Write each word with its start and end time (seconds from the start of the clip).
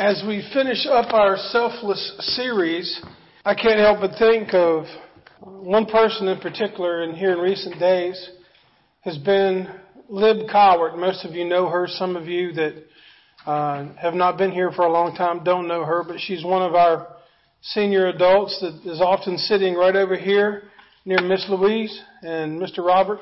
As 0.00 0.22
we 0.26 0.42
finish 0.54 0.86
up 0.86 1.12
our 1.12 1.36
selfless 1.36 2.14
series, 2.34 3.02
I 3.44 3.54
can't 3.54 3.78
help 3.78 4.00
but 4.00 4.18
think 4.18 4.54
of 4.54 4.86
one 5.40 5.84
person 5.84 6.26
in 6.26 6.40
particular 6.40 7.02
in 7.02 7.14
here 7.14 7.32
in 7.32 7.38
recent 7.38 7.78
days 7.78 8.30
has 9.02 9.18
been 9.18 9.68
Lib 10.08 10.48
Cowart. 10.48 10.98
Most 10.98 11.26
of 11.26 11.32
you 11.32 11.44
know 11.44 11.68
her. 11.68 11.86
Some 11.86 12.16
of 12.16 12.28
you 12.28 12.50
that 12.54 12.82
uh, 13.44 13.92
have 13.96 14.14
not 14.14 14.38
been 14.38 14.52
here 14.52 14.70
for 14.72 14.86
a 14.86 14.90
long 14.90 15.14
time 15.14 15.44
don't 15.44 15.68
know 15.68 15.84
her, 15.84 16.02
but 16.02 16.16
she's 16.18 16.42
one 16.42 16.62
of 16.62 16.74
our 16.74 17.16
senior 17.60 18.06
adults 18.06 18.58
that 18.62 18.90
is 18.90 19.02
often 19.02 19.36
sitting 19.36 19.74
right 19.74 19.96
over 19.96 20.16
here 20.16 20.62
near 21.04 21.20
Miss 21.20 21.44
Louise 21.50 22.00
and 22.22 22.58
Mr. 22.58 22.78
Robert. 22.78 23.20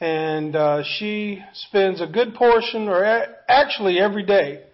And 0.00 0.56
uh, 0.56 0.82
she 0.98 1.44
spends 1.54 2.00
a 2.00 2.08
good 2.08 2.34
portion, 2.34 2.88
or 2.88 3.04
a- 3.04 3.36
actually 3.48 4.00
every 4.00 4.24
day, 4.24 4.64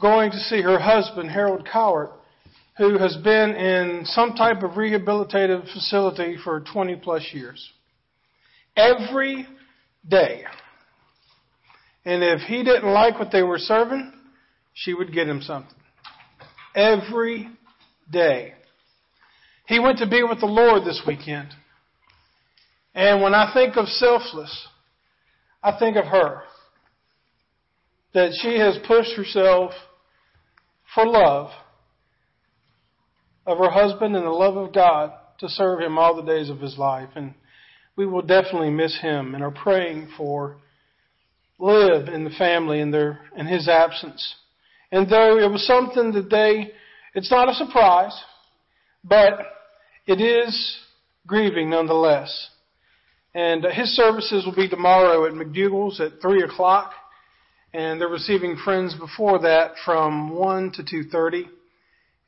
going 0.00 0.30
to 0.30 0.38
see 0.38 0.62
her 0.62 0.78
husband, 0.78 1.30
Harold 1.30 1.66
Cowart, 1.70 2.12
who 2.78 2.98
has 2.98 3.16
been 3.16 3.50
in 3.50 4.02
some 4.04 4.34
type 4.34 4.62
of 4.62 4.72
rehabilitative 4.72 5.70
facility 5.72 6.36
for 6.42 6.60
20 6.72 6.96
plus 6.96 7.26
years. 7.32 7.70
Every 8.76 9.46
day. 10.08 10.44
And 12.04 12.22
if 12.24 12.40
he 12.40 12.64
didn't 12.64 12.90
like 12.90 13.18
what 13.18 13.30
they 13.30 13.42
were 13.42 13.58
serving, 13.58 14.12
she 14.74 14.94
would 14.94 15.12
get 15.12 15.28
him 15.28 15.42
something. 15.42 15.76
Every 16.74 17.48
day. 18.10 18.54
He 19.66 19.78
went 19.78 19.98
to 19.98 20.08
be 20.08 20.22
with 20.22 20.40
the 20.40 20.46
Lord 20.46 20.84
this 20.84 21.02
weekend. 21.06 21.48
And 22.94 23.22
when 23.22 23.34
I 23.34 23.52
think 23.54 23.76
of 23.76 23.86
selfless, 23.86 24.66
I 25.62 25.78
think 25.78 25.96
of 25.96 26.06
her 26.06 26.42
that 28.14 28.32
she 28.42 28.58
has 28.58 28.76
pushed 28.86 29.14
herself 29.16 29.72
for 30.94 31.06
love 31.06 31.50
of 33.46 33.58
her 33.58 33.70
husband 33.70 34.14
and 34.14 34.24
the 34.24 34.30
love 34.30 34.56
of 34.56 34.72
God 34.72 35.12
to 35.38 35.48
serve 35.48 35.80
him 35.80 35.98
all 35.98 36.14
the 36.14 36.22
days 36.22 36.50
of 36.50 36.60
his 36.60 36.78
life. 36.78 37.08
And 37.16 37.34
we 37.96 38.06
will 38.06 38.22
definitely 38.22 38.70
miss 38.70 38.98
him 39.00 39.34
and 39.34 39.42
are 39.42 39.50
praying 39.50 40.08
for 40.16 40.58
Lib 41.58 42.08
and 42.08 42.26
the 42.26 42.30
family 42.30 42.80
in 42.80 42.90
their 42.90 43.20
in 43.36 43.46
his 43.46 43.68
absence. 43.68 44.34
And 44.90 45.08
though 45.08 45.38
it 45.38 45.50
was 45.50 45.66
something 45.66 46.12
that 46.12 46.30
they 46.30 46.72
it's 47.14 47.30
not 47.30 47.48
a 47.48 47.54
surprise, 47.54 48.18
but 49.04 49.40
it 50.06 50.20
is 50.20 50.78
grieving 51.26 51.70
nonetheless. 51.70 52.48
And 53.34 53.64
his 53.64 53.94
services 53.96 54.44
will 54.44 54.54
be 54.54 54.68
tomorrow 54.68 55.26
at 55.26 55.32
McDougall's 55.32 56.00
at 56.00 56.20
3 56.20 56.42
o'clock 56.42 56.92
and 57.74 58.00
they're 58.00 58.08
receiving 58.08 58.56
friends 58.56 58.94
before 58.94 59.40
that 59.40 59.72
from 59.84 60.30
1 60.30 60.72
to 60.72 60.82
2.30. 60.82 61.44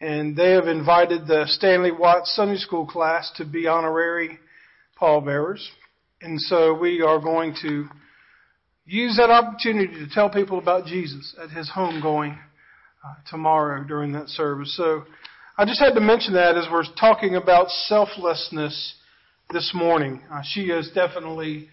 And 0.01 0.37
they 0.37 0.53
have 0.53 0.67
invited 0.67 1.27
the 1.27 1.45
Stanley 1.47 1.93
Watts 1.93 2.35
Sunday 2.35 2.57
School 2.57 2.87
class 2.87 3.31
to 3.37 3.45
be 3.45 3.67
honorary 3.67 4.39
pallbearers. 4.97 5.67
And 6.21 6.41
so 6.41 6.75
we 6.75 7.03
are 7.03 7.19
going 7.19 7.55
to 7.63 7.87
use 8.87 9.17
that 9.17 9.31
opportunity 9.31 9.95
to 9.95 10.09
tell 10.09 10.31
people 10.31 10.59
about 10.59 10.87
Jesus 10.87 11.35
at 11.43 11.51
his 11.51 11.71
homegoing 11.75 12.39
uh, 13.05 13.15
tomorrow 13.31 13.85
during 13.85 14.13
that 14.13 14.29
service. 14.29 14.75
So 14.77 15.05
I 15.57 15.65
just 15.65 15.81
had 15.81 15.95
to 15.95 16.01
mention 16.01 16.35
that 16.35 16.57
as 16.57 16.67
we're 16.71 16.85
talking 16.99 17.37
about 17.37 17.69
selflessness 17.69 18.95
this 19.51 19.73
morning. 19.75 20.23
Uh, 20.33 20.41
she 20.43 20.63
is 20.63 20.91
definitely 20.95 21.69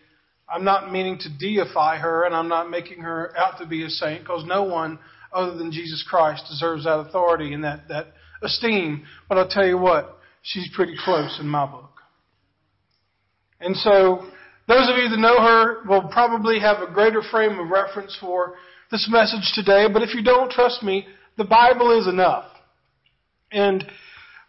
I'm 0.52 0.64
not 0.64 0.92
meaning 0.92 1.18
to 1.20 1.30
deify 1.30 1.98
her 1.98 2.26
and 2.26 2.36
I'm 2.36 2.48
not 2.50 2.70
making 2.70 3.00
her 3.00 3.36
out 3.38 3.58
to 3.60 3.66
be 3.66 3.86
a 3.86 3.90
saint 3.90 4.22
because 4.22 4.44
no 4.46 4.64
one 4.64 5.00
other 5.32 5.58
than 5.58 5.72
Jesus 5.72 6.06
Christ 6.08 6.44
deserves 6.50 6.84
that 6.84 7.00
authority 7.00 7.54
and 7.54 7.64
that, 7.64 7.88
that 7.88 8.08
esteem. 8.42 9.06
But 9.30 9.38
I'll 9.38 9.48
tell 9.48 9.66
you 9.66 9.78
what, 9.78 10.18
she's 10.42 10.70
pretty 10.76 10.96
close 11.04 11.38
in 11.40 11.48
my 11.48 11.66
book. 11.66 11.90
And 13.62 13.76
so, 13.78 14.28
those 14.68 14.90
of 14.90 14.98
you 14.98 15.10
that 15.10 15.20
know 15.20 15.38
her 15.42 15.84
will 15.88 16.10
probably 16.10 16.60
have 16.60 16.82
a 16.82 16.92
greater 16.92 17.22
frame 17.22 17.60
of 17.60 17.70
reference 17.70 18.18
for 18.20 18.56
this 18.90 19.08
message 19.10 19.52
today, 19.54 19.88
but 19.92 20.02
if 20.02 20.14
you 20.14 20.24
don't 20.24 20.52
trust 20.52 20.84
me, 20.84 21.08
the 21.38 21.44
Bible 21.44 21.98
is 21.98 22.08
enough. 22.08 22.46
And 23.52 23.86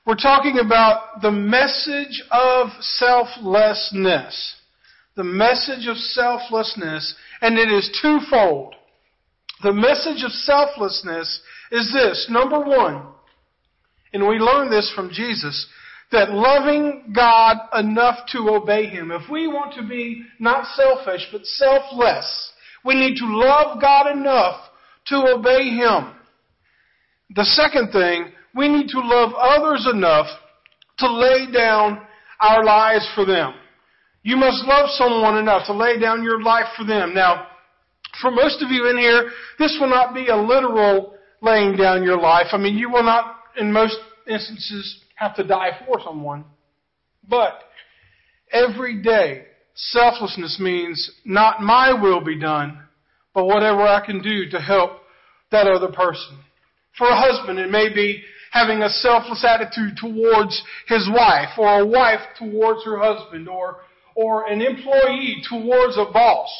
we're 0.06 0.16
talking 0.16 0.58
about 0.64 1.22
the 1.22 1.30
message 1.30 2.22
of 2.30 2.68
selflessness 2.80 4.56
the 5.16 5.24
message 5.24 5.86
of 5.86 5.96
selflessness, 5.96 7.14
and 7.40 7.58
it 7.58 7.70
is 7.70 7.98
twofold. 8.00 8.74
The 9.62 9.72
message 9.72 10.24
of 10.24 10.32
selflessness 10.32 11.40
is 11.70 11.92
this. 11.92 12.26
Number 12.30 12.58
one, 12.58 13.06
and 14.12 14.26
we 14.26 14.36
learn 14.36 14.70
this 14.70 14.92
from 14.94 15.10
Jesus, 15.10 15.66
that 16.10 16.30
loving 16.30 17.12
God 17.14 17.56
enough 17.74 18.26
to 18.32 18.38
obey 18.50 18.86
Him. 18.86 19.10
If 19.10 19.30
we 19.30 19.46
want 19.46 19.74
to 19.74 19.86
be 19.86 20.24
not 20.38 20.66
selfish, 20.74 21.28
but 21.30 21.44
selfless, 21.46 22.52
we 22.84 22.94
need 22.94 23.16
to 23.16 23.26
love 23.26 23.80
God 23.80 24.10
enough 24.10 24.60
to 25.06 25.16
obey 25.16 25.70
Him. 25.70 26.14
The 27.34 27.44
second 27.44 27.92
thing, 27.92 28.32
we 28.54 28.68
need 28.68 28.88
to 28.88 29.00
love 29.00 29.32
others 29.38 29.88
enough 29.90 30.26
to 30.98 31.10
lay 31.10 31.50
down 31.50 32.02
our 32.40 32.64
lives 32.64 33.08
for 33.14 33.24
them. 33.24 33.54
You 34.22 34.36
must 34.36 34.64
love 34.64 34.88
someone 34.90 35.38
enough 35.38 35.66
to 35.66 35.72
lay 35.72 35.98
down 35.98 36.22
your 36.22 36.40
life 36.42 36.66
for 36.76 36.84
them. 36.84 37.14
Now, 37.14 37.46
for 38.20 38.30
most 38.30 38.62
of 38.62 38.70
you 38.70 38.88
in 38.88 38.98
here, 38.98 39.30
this 39.58 39.76
will 39.80 39.88
not 39.88 40.14
be 40.14 40.28
a 40.28 40.36
literal 40.36 41.14
laying 41.40 41.76
down 41.76 42.04
your 42.04 42.18
life. 42.18 42.46
I 42.52 42.58
mean, 42.58 42.76
you 42.76 42.88
will 42.90 43.02
not, 43.02 43.36
in 43.56 43.72
most 43.72 43.96
instances, 44.28 45.00
have 45.16 45.34
to 45.36 45.44
die 45.44 45.70
for 45.86 46.00
someone. 46.04 46.44
But 47.28 47.62
every 48.52 49.02
day, 49.02 49.46
selflessness 49.74 50.58
means 50.60 51.10
not 51.24 51.60
my 51.60 51.92
will 51.92 52.20
be 52.20 52.38
done, 52.38 52.78
but 53.34 53.46
whatever 53.46 53.82
I 53.82 54.04
can 54.04 54.22
do 54.22 54.48
to 54.50 54.60
help 54.60 54.92
that 55.50 55.66
other 55.66 55.90
person. 55.92 56.38
For 56.96 57.08
a 57.08 57.16
husband, 57.16 57.58
it 57.58 57.70
may 57.70 57.92
be 57.92 58.22
having 58.52 58.82
a 58.82 58.88
selfless 58.88 59.44
attitude 59.48 59.96
towards 59.96 60.62
his 60.86 61.08
wife, 61.12 61.58
or 61.58 61.80
a 61.80 61.86
wife 61.86 62.20
towards 62.38 62.84
her 62.84 62.98
husband, 62.98 63.48
or 63.48 63.78
or 64.14 64.46
an 64.46 64.60
employee 64.60 65.42
towards 65.48 65.96
a 65.96 66.10
boss. 66.12 66.50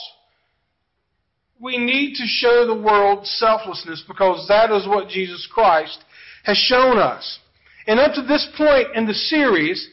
We 1.61 1.79
need 1.79 2.15
to 2.17 2.25
show 2.27 2.67
the 2.67 2.81
world 2.81 3.27
selflessness 3.27 4.03
because 4.07 4.47
that 4.49 4.71
is 4.73 4.87
what 4.87 5.09
Jesus 5.09 5.49
Christ 5.53 6.03
has 6.45 6.57
shown 6.57 6.99
us. 6.99 7.39
And 7.87 8.01
up 8.01 8.15
to 8.15 8.23
this 8.23 8.49
point 8.57 8.89
in 8.95 9.07
the 9.07 9.15
series, 9.15 9.89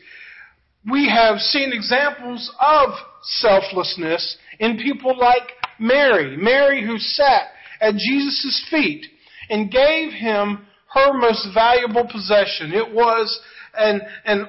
we 0.89 1.09
have 1.09 1.39
seen 1.39 1.71
examples 1.73 2.51
of 2.59 2.89
selflessness 3.21 4.37
in 4.59 4.77
people 4.77 5.17
like 5.17 5.51
Mary. 5.79 6.37
Mary 6.37 6.85
who 6.85 6.97
sat 6.97 7.49
at 7.81 7.95
Jesus' 7.95 8.65
feet 8.69 9.05
and 9.49 9.71
gave 9.71 10.11
him 10.11 10.65
her 10.93 11.13
most 11.13 11.47
valuable 11.53 12.07
possession. 12.11 12.73
It 12.73 12.93
was 12.93 13.39
an, 13.77 14.01
an 14.25 14.47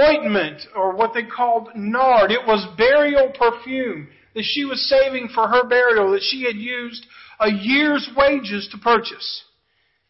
ointment, 0.00 0.62
or 0.74 0.94
what 0.94 1.12
they 1.14 1.22
called 1.22 1.68
nard. 1.74 2.30
It 2.30 2.46
was 2.46 2.66
burial 2.76 3.32
perfume 3.38 4.08
that 4.34 4.44
she 4.44 4.64
was 4.64 4.88
saving 4.88 5.28
for 5.34 5.48
her 5.48 5.68
burial 5.68 6.12
that 6.12 6.22
she 6.22 6.44
had 6.44 6.56
used 6.56 7.06
a 7.40 7.50
year's 7.50 8.08
wages 8.16 8.68
to 8.72 8.78
purchase. 8.78 9.42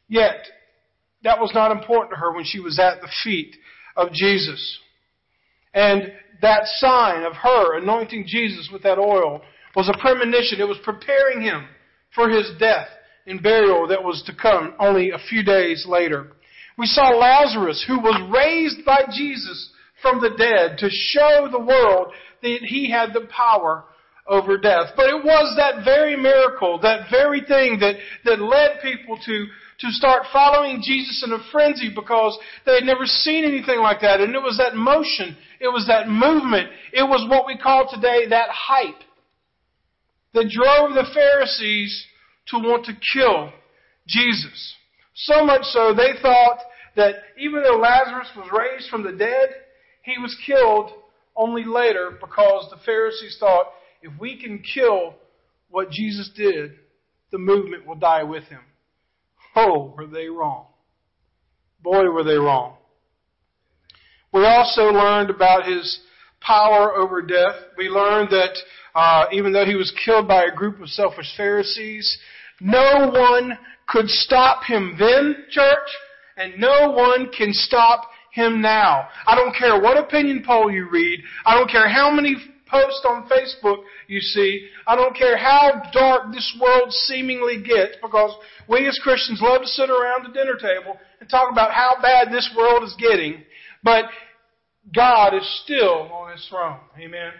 Yet, 0.08 0.46
that 1.24 1.40
was 1.40 1.52
not 1.54 1.72
important 1.72 2.10
to 2.12 2.20
her 2.20 2.32
when 2.32 2.44
she 2.44 2.60
was 2.60 2.78
at 2.78 3.00
the 3.00 3.08
feet 3.24 3.56
of 3.96 4.12
Jesus. 4.12 4.78
And 5.74 6.12
that 6.42 6.66
sign 6.66 7.24
of 7.24 7.34
her 7.34 7.78
anointing 7.78 8.24
Jesus 8.26 8.68
with 8.72 8.82
that 8.82 8.98
oil 8.98 9.42
was 9.74 9.88
a 9.88 9.98
premonition. 9.98 10.60
It 10.60 10.68
was 10.68 10.78
preparing 10.84 11.40
him 11.40 11.66
for 12.14 12.28
his 12.28 12.50
death 12.58 12.88
and 13.26 13.42
burial 13.42 13.86
that 13.88 14.02
was 14.02 14.22
to 14.26 14.34
come 14.34 14.74
only 14.78 15.10
a 15.10 15.18
few 15.28 15.42
days 15.42 15.86
later. 15.88 16.32
We 16.78 16.86
saw 16.86 17.10
Lazarus, 17.10 17.84
who 17.86 17.98
was 18.00 18.30
raised 18.32 18.84
by 18.84 19.04
Jesus 19.12 19.70
from 20.00 20.20
the 20.20 20.30
dead 20.30 20.78
to 20.78 20.88
show 20.90 21.48
the 21.50 21.60
world 21.60 22.12
that 22.42 22.58
he 22.62 22.90
had 22.90 23.12
the 23.12 23.28
power 23.34 23.84
over 24.26 24.58
death. 24.58 24.90
But 24.96 25.10
it 25.10 25.24
was 25.24 25.54
that 25.56 25.84
very 25.84 26.16
miracle, 26.16 26.78
that 26.80 27.10
very 27.10 27.40
thing 27.40 27.78
that, 27.80 27.96
that 28.24 28.40
led 28.40 28.80
people 28.82 29.18
to, 29.24 29.46
to 29.80 29.90
start 29.90 30.24
following 30.32 30.82
Jesus 30.82 31.22
in 31.26 31.32
a 31.32 31.38
frenzy 31.50 31.90
because 31.94 32.38
they 32.64 32.74
had 32.74 32.84
never 32.84 33.04
seen 33.04 33.44
anything 33.44 33.80
like 33.80 34.00
that. 34.00 34.20
And 34.20 34.34
it 34.34 34.42
was 34.42 34.58
that 34.58 34.76
motion, 34.76 35.36
it 35.60 35.68
was 35.68 35.86
that 35.88 36.08
movement, 36.08 36.68
it 36.92 37.02
was 37.02 37.28
what 37.28 37.46
we 37.46 37.58
call 37.58 37.88
today 37.90 38.28
that 38.28 38.48
hype 38.50 39.02
that 40.34 40.48
drove 40.48 40.94
the 40.94 41.10
Pharisees 41.12 42.06
to 42.48 42.58
want 42.58 42.86
to 42.86 42.92
kill 43.12 43.52
Jesus. 44.06 44.74
So 45.14 45.44
much 45.44 45.62
so 45.64 45.94
they 45.94 46.20
thought 46.20 46.58
that 46.96 47.16
even 47.38 47.62
though 47.62 47.76
Lazarus 47.76 48.28
was 48.36 48.48
raised 48.52 48.88
from 48.88 49.02
the 49.02 49.12
dead, 49.12 49.50
he 50.02 50.20
was 50.20 50.36
killed 50.46 50.90
only 51.36 51.64
later 51.64 52.18
because 52.20 52.68
the 52.70 52.82
Pharisees 52.84 53.36
thought 53.38 53.66
if 54.02 54.12
we 54.20 54.40
can 54.40 54.62
kill 54.74 55.14
what 55.70 55.90
Jesus 55.90 56.30
did, 56.36 56.72
the 57.30 57.38
movement 57.38 57.86
will 57.86 57.94
die 57.94 58.24
with 58.24 58.44
him. 58.44 58.60
Oh, 59.54 59.94
were 59.96 60.06
they 60.06 60.28
wrong. 60.28 60.66
Boy, 61.82 62.10
were 62.10 62.24
they 62.24 62.34
wrong. 62.34 62.76
We 64.32 64.44
also 64.44 64.84
learned 64.84 65.30
about 65.30 65.66
his 65.66 66.00
power 66.40 66.94
over 66.94 67.22
death. 67.22 67.56
We 67.76 67.88
learned 67.88 68.30
that 68.30 68.56
uh, 68.94 69.26
even 69.32 69.52
though 69.52 69.64
he 69.64 69.74
was 69.74 69.92
killed 70.04 70.26
by 70.26 70.44
a 70.44 70.54
group 70.54 70.80
of 70.80 70.88
selfish 70.88 71.32
Pharisees, 71.36 72.18
no 72.60 73.10
one 73.10 73.58
could 73.88 74.08
stop 74.08 74.64
him 74.64 74.96
then, 74.98 75.44
church, 75.50 75.88
and 76.36 76.58
no 76.58 76.90
one 76.90 77.30
can 77.36 77.52
stop 77.52 78.02
him 78.32 78.60
now. 78.62 79.08
I 79.26 79.34
don't 79.34 79.54
care 79.54 79.80
what 79.80 79.98
opinion 79.98 80.42
poll 80.46 80.70
you 80.70 80.88
read. 80.88 81.20
I 81.44 81.54
don't 81.54 81.70
care 81.70 81.88
how 81.88 82.10
many 82.10 82.36
posts 82.72 83.04
on 83.06 83.28
Facebook 83.28 83.84
you 84.08 84.20
see. 84.20 84.66
I 84.86 84.96
don't 84.96 85.14
care 85.14 85.36
how 85.36 85.82
dark 85.92 86.32
this 86.32 86.58
world 86.60 86.90
seemingly 86.90 87.62
gets 87.62 87.96
because 88.00 88.34
we 88.68 88.88
as 88.88 88.98
Christians 89.02 89.40
love 89.42 89.60
to 89.60 89.68
sit 89.68 89.90
around 89.90 90.24
the 90.24 90.32
dinner 90.32 90.54
table 90.54 90.98
and 91.20 91.28
talk 91.28 91.52
about 91.52 91.72
how 91.72 91.96
bad 92.00 92.32
this 92.32 92.50
world 92.56 92.82
is 92.82 92.96
getting. 92.98 93.42
But 93.84 94.06
God 94.94 95.34
is 95.34 95.60
still 95.64 96.10
on 96.10 96.32
his 96.32 96.46
throne. 96.48 96.78
Amen. 96.98 97.32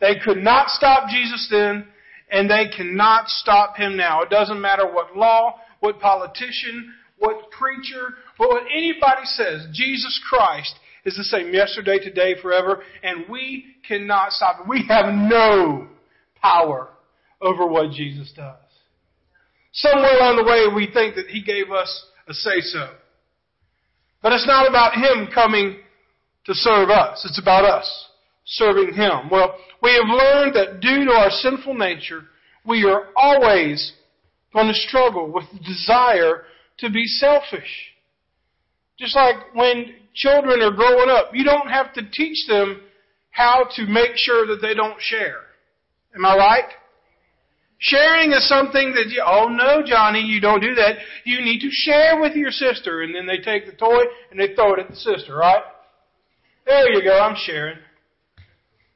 They 0.00 0.14
could 0.24 0.38
not 0.38 0.68
stop 0.70 1.08
Jesus 1.10 1.46
then, 1.50 1.86
and 2.30 2.50
they 2.50 2.66
cannot 2.76 3.28
stop 3.28 3.76
him 3.76 3.96
now. 3.96 4.22
It 4.22 4.30
doesn't 4.30 4.60
matter 4.60 4.90
what 4.90 5.16
law, 5.16 5.60
what 5.80 6.00
politician, 6.00 6.92
what 7.18 7.50
preacher, 7.50 8.14
what 8.36 8.64
anybody 8.74 9.24
says. 9.24 9.66
Jesus 9.72 10.20
Christ 10.28 10.74
is 11.04 11.16
the 11.16 11.24
same 11.24 11.52
yesterday, 11.52 11.98
today, 11.98 12.34
forever, 12.40 12.82
and 13.02 13.24
we 13.30 13.76
cannot 13.86 14.32
stop 14.32 14.60
it. 14.60 14.68
We 14.68 14.84
have 14.88 15.14
no 15.14 15.88
power 16.42 16.88
over 17.40 17.66
what 17.66 17.92
Jesus 17.92 18.32
does. 18.34 18.56
Somewhere 19.72 20.16
along 20.16 20.36
the 20.36 20.44
way, 20.44 20.66
we 20.74 20.90
think 20.92 21.14
that 21.16 21.26
He 21.26 21.42
gave 21.42 21.70
us 21.70 22.06
a 22.28 22.34
say 22.34 22.60
so. 22.60 22.88
But 24.22 24.32
it's 24.32 24.46
not 24.46 24.68
about 24.68 24.94
Him 24.94 25.28
coming 25.32 25.76
to 26.46 26.54
serve 26.54 26.90
us. 26.90 27.24
It's 27.24 27.40
about 27.40 27.64
us 27.64 28.08
serving 28.46 28.94
Him. 28.94 29.28
Well, 29.30 29.56
we 29.82 29.92
have 29.92 30.08
learned 30.08 30.54
that 30.54 30.80
due 30.80 31.04
to 31.04 31.12
our 31.12 31.30
sinful 31.30 31.74
nature, 31.74 32.22
we 32.64 32.84
are 32.84 33.08
always 33.16 33.92
going 34.52 34.68
to 34.68 34.74
struggle 34.74 35.30
with 35.30 35.44
the 35.52 35.58
desire 35.58 36.44
to 36.78 36.90
be 36.90 37.04
selfish. 37.04 37.92
Just 38.98 39.14
like 39.14 39.54
when 39.54 39.94
children 40.14 40.62
are 40.62 40.72
growing 40.72 41.10
up, 41.10 41.30
you 41.34 41.44
don't 41.44 41.68
have 41.68 41.92
to 41.94 42.02
teach 42.10 42.46
them 42.48 42.80
how 43.30 43.66
to 43.76 43.86
make 43.86 44.12
sure 44.14 44.46
that 44.46 44.62
they 44.62 44.74
don't 44.74 45.00
share. 45.00 45.40
Am 46.14 46.24
I 46.24 46.36
right? 46.36 46.64
Sharing 47.78 48.32
is 48.32 48.48
something 48.48 48.94
that 48.94 49.10
you, 49.10 49.22
oh 49.24 49.48
no, 49.48 49.82
Johnny, 49.84 50.20
you 50.20 50.40
don't 50.40 50.60
do 50.60 50.74
that. 50.76 50.96
You 51.24 51.42
need 51.42 51.60
to 51.60 51.68
share 51.70 52.18
with 52.18 52.34
your 52.34 52.50
sister. 52.50 53.02
And 53.02 53.14
then 53.14 53.26
they 53.26 53.36
take 53.36 53.66
the 53.66 53.76
toy 53.76 54.00
and 54.30 54.40
they 54.40 54.54
throw 54.54 54.74
it 54.74 54.80
at 54.80 54.88
the 54.88 54.96
sister, 54.96 55.36
right? 55.36 55.62
There 56.64 56.90
you 56.90 57.04
go, 57.04 57.18
I'm 57.18 57.36
sharing. 57.36 57.76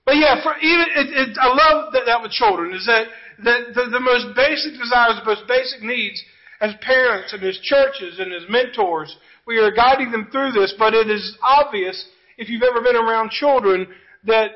But 0.04 0.16
yeah, 0.16 0.42
for 0.42 0.56
even, 0.58 0.86
it, 0.96 1.28
it, 1.28 1.38
I 1.40 1.48
love 1.48 1.92
that, 1.92 2.02
that 2.06 2.22
with 2.22 2.32
children 2.32 2.74
is 2.74 2.86
that, 2.86 3.06
that 3.44 3.74
the, 3.74 3.90
the 3.90 4.00
most 4.00 4.34
basic 4.34 4.72
desires, 4.72 5.20
the 5.20 5.24
most 5.24 5.46
basic 5.46 5.82
needs 5.82 6.22
as 6.60 6.74
parents 6.82 7.32
and 7.32 7.42
as 7.44 7.58
churches 7.62 8.18
and 8.18 8.32
as 8.32 8.42
mentors, 8.48 9.16
we 9.46 9.58
are 9.58 9.70
guiding 9.70 10.10
them 10.10 10.28
through 10.30 10.52
this, 10.52 10.74
but 10.78 10.94
it 10.94 11.10
is 11.10 11.36
obvious 11.42 12.06
if 12.36 12.48
you've 12.48 12.62
ever 12.62 12.82
been 12.82 12.96
around 12.96 13.30
children 13.30 13.86
that 14.24 14.50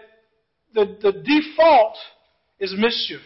the, 0.74 0.96
the 1.00 1.12
default 1.12 1.96
is 2.58 2.74
mischief. 2.76 3.20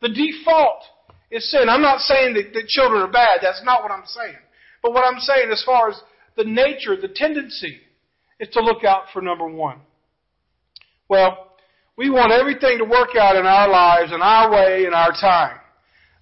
The 0.00 0.08
default 0.08 0.82
is 1.30 1.50
sin. 1.50 1.68
I'm 1.68 1.82
not 1.82 2.00
saying 2.00 2.34
that, 2.34 2.52
that 2.54 2.66
children 2.68 3.02
are 3.02 3.10
bad. 3.10 3.38
That's 3.42 3.62
not 3.64 3.82
what 3.82 3.90
I'm 3.90 4.06
saying. 4.06 4.36
But 4.82 4.92
what 4.92 5.04
I'm 5.04 5.20
saying 5.20 5.50
as 5.50 5.62
far 5.64 5.90
as 5.90 6.00
the 6.36 6.44
nature, 6.44 7.00
the 7.00 7.08
tendency, 7.08 7.80
is 8.38 8.48
to 8.50 8.60
look 8.60 8.84
out 8.84 9.04
for 9.12 9.22
number 9.22 9.46
one. 9.46 9.78
Well, 11.08 11.52
we 11.96 12.10
want 12.10 12.32
everything 12.32 12.78
to 12.78 12.84
work 12.84 13.10
out 13.18 13.36
in 13.36 13.46
our 13.46 13.68
lives 13.68 14.12
in 14.12 14.20
our 14.20 14.50
way 14.50 14.84
in 14.86 14.94
our 14.94 15.12
time. 15.12 15.58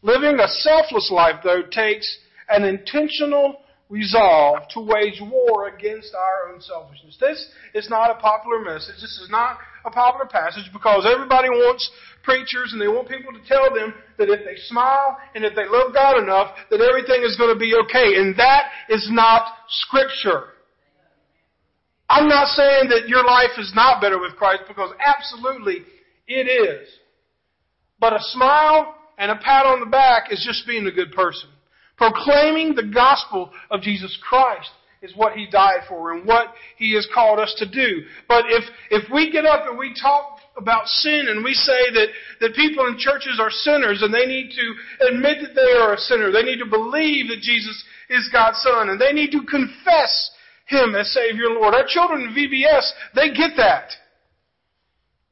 Living 0.02 0.38
a 0.40 0.48
selfless 0.48 1.10
life, 1.10 1.36
though, 1.44 1.62
takes 1.70 2.18
an 2.48 2.64
intentional 2.64 3.56
resolve 3.88 4.58
to 4.70 4.80
wage 4.80 5.20
war 5.20 5.68
against 5.68 6.14
our 6.14 6.52
own 6.52 6.60
selfishness. 6.60 7.16
This 7.20 7.46
is 7.74 7.90
not 7.90 8.10
a 8.10 8.14
popular 8.20 8.60
message. 8.64 8.96
This 8.96 9.20
is 9.22 9.28
not 9.30 9.58
a 9.84 9.90
popular 9.90 10.26
passage 10.26 10.64
because 10.72 11.06
everybody 11.06 11.48
wants 11.50 11.90
preachers 12.22 12.72
and 12.72 12.80
they 12.80 12.88
want 12.88 13.08
people 13.08 13.32
to 13.32 13.46
tell 13.46 13.72
them 13.72 13.94
that 14.18 14.30
if 14.30 14.44
they 14.44 14.56
smile 14.66 15.18
and 15.34 15.44
if 15.44 15.54
they 15.54 15.66
love 15.68 15.92
God 15.92 16.22
enough, 16.22 16.56
that 16.70 16.80
everything 16.80 17.22
is 17.22 17.36
going 17.36 17.52
to 17.52 17.58
be 17.58 17.74
okay. 17.84 18.16
And 18.16 18.34
that 18.38 18.70
is 18.88 19.06
not 19.12 19.46
scripture. 19.68 20.52
I'm 22.12 22.28
not 22.28 22.48
saying 22.48 22.90
that 22.90 23.08
your 23.08 23.24
life 23.24 23.56
is 23.56 23.72
not 23.74 24.02
better 24.02 24.20
with 24.20 24.36
Christ 24.36 24.64
because 24.68 24.90
absolutely 25.00 25.78
it 26.28 26.44
is. 26.44 26.86
But 27.98 28.12
a 28.12 28.18
smile 28.20 28.94
and 29.16 29.30
a 29.30 29.36
pat 29.36 29.64
on 29.64 29.80
the 29.80 29.86
back 29.86 30.30
is 30.30 30.44
just 30.46 30.66
being 30.66 30.86
a 30.86 30.92
good 30.92 31.12
person. 31.12 31.48
Proclaiming 31.96 32.74
the 32.74 32.90
gospel 32.92 33.50
of 33.70 33.80
Jesus 33.80 34.18
Christ 34.28 34.68
is 35.00 35.16
what 35.16 35.32
He 35.32 35.46
died 35.50 35.88
for 35.88 36.12
and 36.12 36.26
what 36.26 36.48
He 36.76 36.94
has 36.96 37.08
called 37.14 37.38
us 37.38 37.54
to 37.58 37.70
do. 37.70 38.02
But 38.28 38.44
if, 38.48 38.64
if 38.90 39.10
we 39.10 39.32
get 39.32 39.46
up 39.46 39.66
and 39.66 39.78
we 39.78 39.94
talk 39.98 40.40
about 40.58 40.86
sin 40.88 41.28
and 41.30 41.42
we 41.42 41.54
say 41.54 41.94
that, 41.94 42.08
that 42.42 42.54
people 42.54 42.86
in 42.88 42.98
churches 42.98 43.40
are 43.40 43.50
sinners 43.50 44.02
and 44.02 44.12
they 44.12 44.26
need 44.26 44.50
to 44.50 45.06
admit 45.08 45.38
that 45.40 45.54
they 45.54 45.80
are 45.80 45.94
a 45.94 45.98
sinner, 45.98 46.30
they 46.30 46.42
need 46.42 46.58
to 46.58 46.68
believe 46.68 47.28
that 47.28 47.40
Jesus 47.40 47.82
is 48.10 48.28
God's 48.30 48.60
Son, 48.60 48.90
and 48.90 49.00
they 49.00 49.12
need 49.12 49.30
to 49.32 49.46
confess 49.48 50.30
Him 50.72 50.94
as 50.94 51.12
Savior 51.12 51.46
and 51.46 51.54
Lord. 51.54 51.74
Our 51.74 51.86
children 51.86 52.22
in 52.22 52.34
VBS, 52.34 52.90
they 53.14 53.28
get 53.28 53.52
that. 53.56 53.90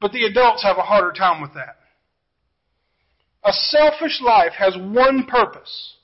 But 0.00 0.12
the 0.12 0.24
adults 0.24 0.62
have 0.62 0.78
a 0.78 0.82
harder 0.82 1.12
time 1.12 1.40
with 1.42 1.54
that. 1.54 1.76
A 3.44 3.52
selfish 3.52 4.20
life 4.22 4.52
has 4.58 4.76
one 4.76 5.26
purpose 5.26 5.96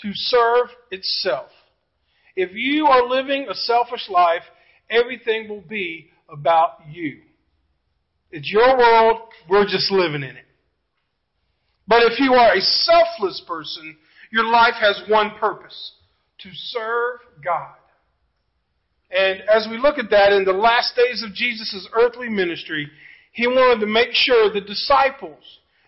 to 0.00 0.10
serve 0.14 0.68
itself. 0.90 1.50
If 2.36 2.50
you 2.54 2.86
are 2.86 3.06
living 3.06 3.46
a 3.50 3.54
selfish 3.54 4.08
life, 4.08 4.42
everything 4.88 5.48
will 5.48 5.62
be 5.62 6.10
about 6.28 6.80
you. 6.90 7.20
It's 8.30 8.50
your 8.50 8.78
world, 8.78 9.28
we're 9.48 9.66
just 9.66 9.90
living 9.90 10.22
in 10.22 10.36
it. 10.36 10.44
But 11.86 12.02
if 12.04 12.20
you 12.20 12.34
are 12.34 12.54
a 12.54 12.60
selfless 12.60 13.42
person, 13.46 13.96
your 14.30 14.44
life 14.44 14.74
has 14.80 15.02
one 15.08 15.32
purpose 15.38 15.94
to 16.38 16.48
serve 16.52 17.18
God. 17.44 17.74
And 19.10 19.40
as 19.42 19.66
we 19.68 19.76
look 19.76 19.98
at 19.98 20.10
that 20.10 20.32
in 20.32 20.44
the 20.44 20.52
last 20.52 20.94
days 20.94 21.22
of 21.22 21.34
Jesus' 21.34 21.88
earthly 21.92 22.28
ministry, 22.28 22.88
he 23.32 23.46
wanted 23.46 23.80
to 23.80 23.86
make 23.86 24.10
sure 24.12 24.52
the 24.52 24.60
disciples 24.60 25.42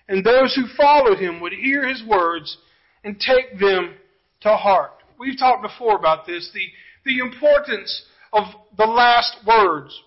and 0.09 0.25
those 0.25 0.55
who 0.55 0.67
followed 0.77 1.19
him 1.19 1.41
would 1.41 1.53
hear 1.53 1.89
his 1.89 2.03
words 2.07 2.57
and 3.05 3.19
take 3.19 3.59
them 3.59 3.95
to 4.41 4.57
heart. 4.57 4.93
We've 5.19 5.39
talked 5.39 5.63
before 5.63 5.97
about 5.97 6.27
this, 6.27 6.51
the, 6.53 6.67
the 7.05 7.19
importance 7.25 8.05
of 8.33 8.45
the 8.77 8.87
last 8.87 9.37
words. 9.47 9.99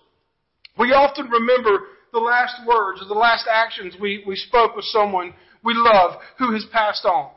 We 0.78 0.92
often 0.92 1.28
remember 1.28 1.86
the 2.12 2.18
last 2.18 2.66
words 2.66 3.00
or 3.00 3.08
the 3.08 3.14
last 3.14 3.46
actions 3.50 3.94
we, 4.00 4.24
we 4.26 4.36
spoke 4.36 4.76
with 4.76 4.84
someone 4.86 5.34
we 5.64 5.74
love 5.74 6.20
who 6.38 6.52
has 6.52 6.64
passed 6.72 7.04
on. 7.04 7.30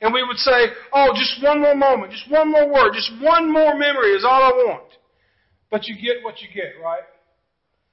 And 0.00 0.12
we 0.12 0.24
would 0.26 0.38
say, 0.38 0.66
oh, 0.92 1.12
just 1.14 1.42
one 1.42 1.60
more 1.60 1.76
moment, 1.76 2.12
just 2.12 2.30
one 2.30 2.50
more 2.50 2.66
word, 2.66 2.92
just 2.94 3.12
one 3.20 3.52
more 3.52 3.78
memory 3.78 4.12
is 4.12 4.24
all 4.24 4.42
I 4.42 4.50
want. 4.50 4.92
But 5.72 5.88
you 5.88 5.96
get 5.96 6.22
what 6.22 6.42
you 6.42 6.48
get, 6.54 6.74
right? 6.84 7.02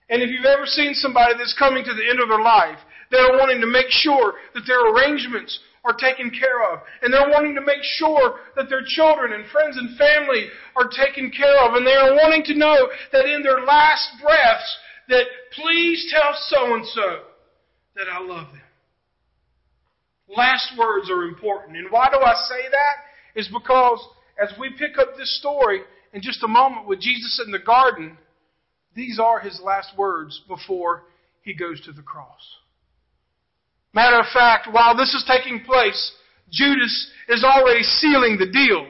And 0.09 0.21
if 0.21 0.29
you've 0.29 0.45
ever 0.45 0.65
seen 0.65 0.93
somebody 0.93 1.33
that's 1.37 1.55
coming 1.57 1.85
to 1.85 1.93
the 1.93 2.09
end 2.09 2.19
of 2.19 2.27
their 2.27 2.41
life, 2.41 2.77
they're 3.09 3.39
wanting 3.39 3.61
to 3.61 3.67
make 3.67 3.87
sure 3.89 4.33
that 4.53 4.67
their 4.67 4.91
arrangements 4.91 5.57
are 5.85 5.95
taken 5.95 6.29
care 6.29 6.61
of. 6.73 6.79
And 7.01 7.13
they're 7.13 7.29
wanting 7.29 7.55
to 7.55 7.61
make 7.61 7.81
sure 7.81 8.39
that 8.57 8.67
their 8.67 8.83
children 8.85 9.31
and 9.31 9.49
friends 9.49 9.77
and 9.77 9.97
family 9.97 10.47
are 10.75 10.91
taken 10.91 11.31
care 11.31 11.63
of. 11.63 11.75
And 11.75 11.87
they 11.87 11.95
are 11.95 12.15
wanting 12.15 12.43
to 12.51 12.57
know 12.57 12.89
that 13.13 13.25
in 13.25 13.41
their 13.43 13.61
last 13.63 14.11
breaths, 14.21 14.77
that 15.07 15.23
please 15.55 16.11
tell 16.11 16.35
so 16.35 16.75
and 16.75 16.85
so 16.85 17.21
that 17.95 18.07
I 18.11 18.19
love 18.19 18.51
them. 18.51 18.61
Last 20.27 20.73
words 20.77 21.09
are 21.09 21.23
important. 21.23 21.77
And 21.77 21.89
why 21.89 22.09
do 22.11 22.19
I 22.19 22.33
say 22.49 22.67
that? 22.69 23.39
Is 23.39 23.47
because 23.47 24.05
as 24.41 24.51
we 24.59 24.69
pick 24.77 24.97
up 24.99 25.15
this 25.17 25.39
story 25.39 25.81
in 26.13 26.21
just 26.21 26.43
a 26.43 26.47
moment 26.47 26.87
with 26.87 26.99
Jesus 26.99 27.41
in 27.45 27.51
the 27.51 27.59
garden, 27.59 28.17
these 28.95 29.19
are 29.19 29.39
his 29.39 29.61
last 29.63 29.97
words 29.97 30.41
before 30.47 31.03
he 31.41 31.53
goes 31.53 31.81
to 31.81 31.91
the 31.91 32.01
cross. 32.01 32.57
Matter 33.93 34.19
of 34.19 34.25
fact, 34.33 34.67
while 34.71 34.95
this 34.95 35.13
is 35.13 35.25
taking 35.27 35.63
place, 35.63 36.11
Judas 36.51 37.11
is 37.27 37.43
already 37.43 37.83
sealing 37.83 38.37
the 38.37 38.51
deal 38.51 38.87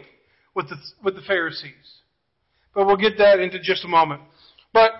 with 0.55 0.69
the, 0.69 0.77
with 1.03 1.15
the 1.15 1.21
Pharisees. 1.21 1.73
But 2.73 2.85
we'll 2.85 2.97
get 2.97 3.17
that 3.17 3.39
into 3.39 3.59
just 3.59 3.85
a 3.85 3.88
moment. 3.88 4.21
But 4.73 4.91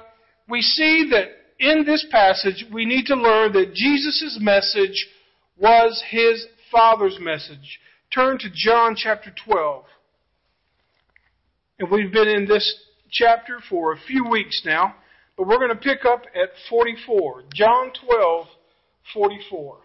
we 0.48 0.62
see 0.62 1.10
that 1.12 1.28
in 1.60 1.86
this 1.86 2.06
passage, 2.12 2.66
we 2.74 2.86
need 2.86 3.06
to 3.06 3.16
learn 3.16 3.54
that 3.54 3.74
Jesus' 3.74 4.38
message 4.42 5.08
was 5.58 6.02
his 6.10 6.46
Father's 6.72 7.18
message 7.20 7.80
turn 8.14 8.38
to 8.40 8.50
John 8.54 8.96
chapter 8.96 9.32
12. 9.46 9.86
And 11.80 11.90
we've 11.90 12.12
been 12.12 12.28
in 12.28 12.46
this 12.46 12.76
chapter 13.10 13.60
for 13.70 13.94
a 13.94 14.00
few 14.06 14.26
weeks 14.30 14.62
now, 14.66 14.96
but 15.38 15.48
we're 15.48 15.58
going 15.58 15.70
to 15.70 15.76
pick 15.76 16.06
up 16.06 16.24
at 16.36 16.50
44. 16.70 17.44
John 17.54 17.92
12, 18.06 18.48
44. 19.14 19.78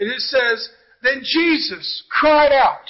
And 0.00 0.10
it 0.10 0.20
says, 0.20 0.68
Then 1.02 1.22
Jesus 1.22 2.02
cried 2.10 2.52
out, 2.52 2.84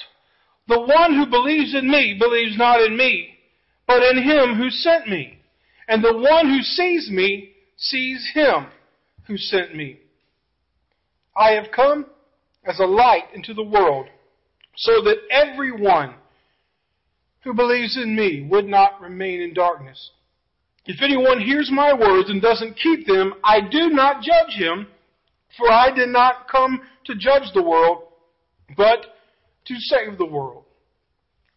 The 0.68 0.80
one 0.80 1.14
who 1.14 1.26
believes 1.26 1.74
in 1.74 1.90
me 1.90 2.16
believes 2.18 2.56
not 2.56 2.80
in 2.80 2.96
me, 2.96 3.38
but 3.86 4.02
in 4.02 4.22
him 4.22 4.56
who 4.56 4.70
sent 4.70 5.06
me. 5.08 5.38
And 5.86 6.02
the 6.02 6.16
one 6.16 6.48
who 6.48 6.62
sees 6.62 7.10
me 7.10 7.50
sees 7.76 8.30
him 8.32 8.68
who 9.26 9.36
sent 9.36 9.76
me. 9.76 9.98
I 11.36 11.50
have 11.50 11.66
come 11.74 12.06
as 12.64 12.78
a 12.78 12.86
light 12.86 13.24
into 13.34 13.52
the 13.52 13.62
world, 13.62 14.06
so 14.76 15.02
that 15.02 15.18
everyone 15.30 16.14
who 17.42 17.54
believes 17.54 17.96
in 17.96 18.16
me 18.16 18.46
would 18.50 18.66
not 18.66 19.00
remain 19.00 19.40
in 19.40 19.54
darkness. 19.54 20.10
If 20.86 21.02
anyone 21.02 21.40
hears 21.40 21.70
my 21.72 21.92
words 21.92 22.30
and 22.30 22.42
doesn't 22.42 22.76
keep 22.76 23.06
them, 23.06 23.34
I 23.42 23.60
do 23.60 23.90
not 23.90 24.22
judge 24.22 24.54
him, 24.54 24.86
for 25.56 25.70
I 25.70 25.94
did 25.94 26.08
not 26.08 26.48
come 26.48 26.82
to 27.06 27.14
judge 27.14 27.52
the 27.54 27.62
world, 27.62 28.04
but 28.76 29.06
to 29.66 29.74
save 29.78 30.18
the 30.18 30.26
world. 30.26 30.64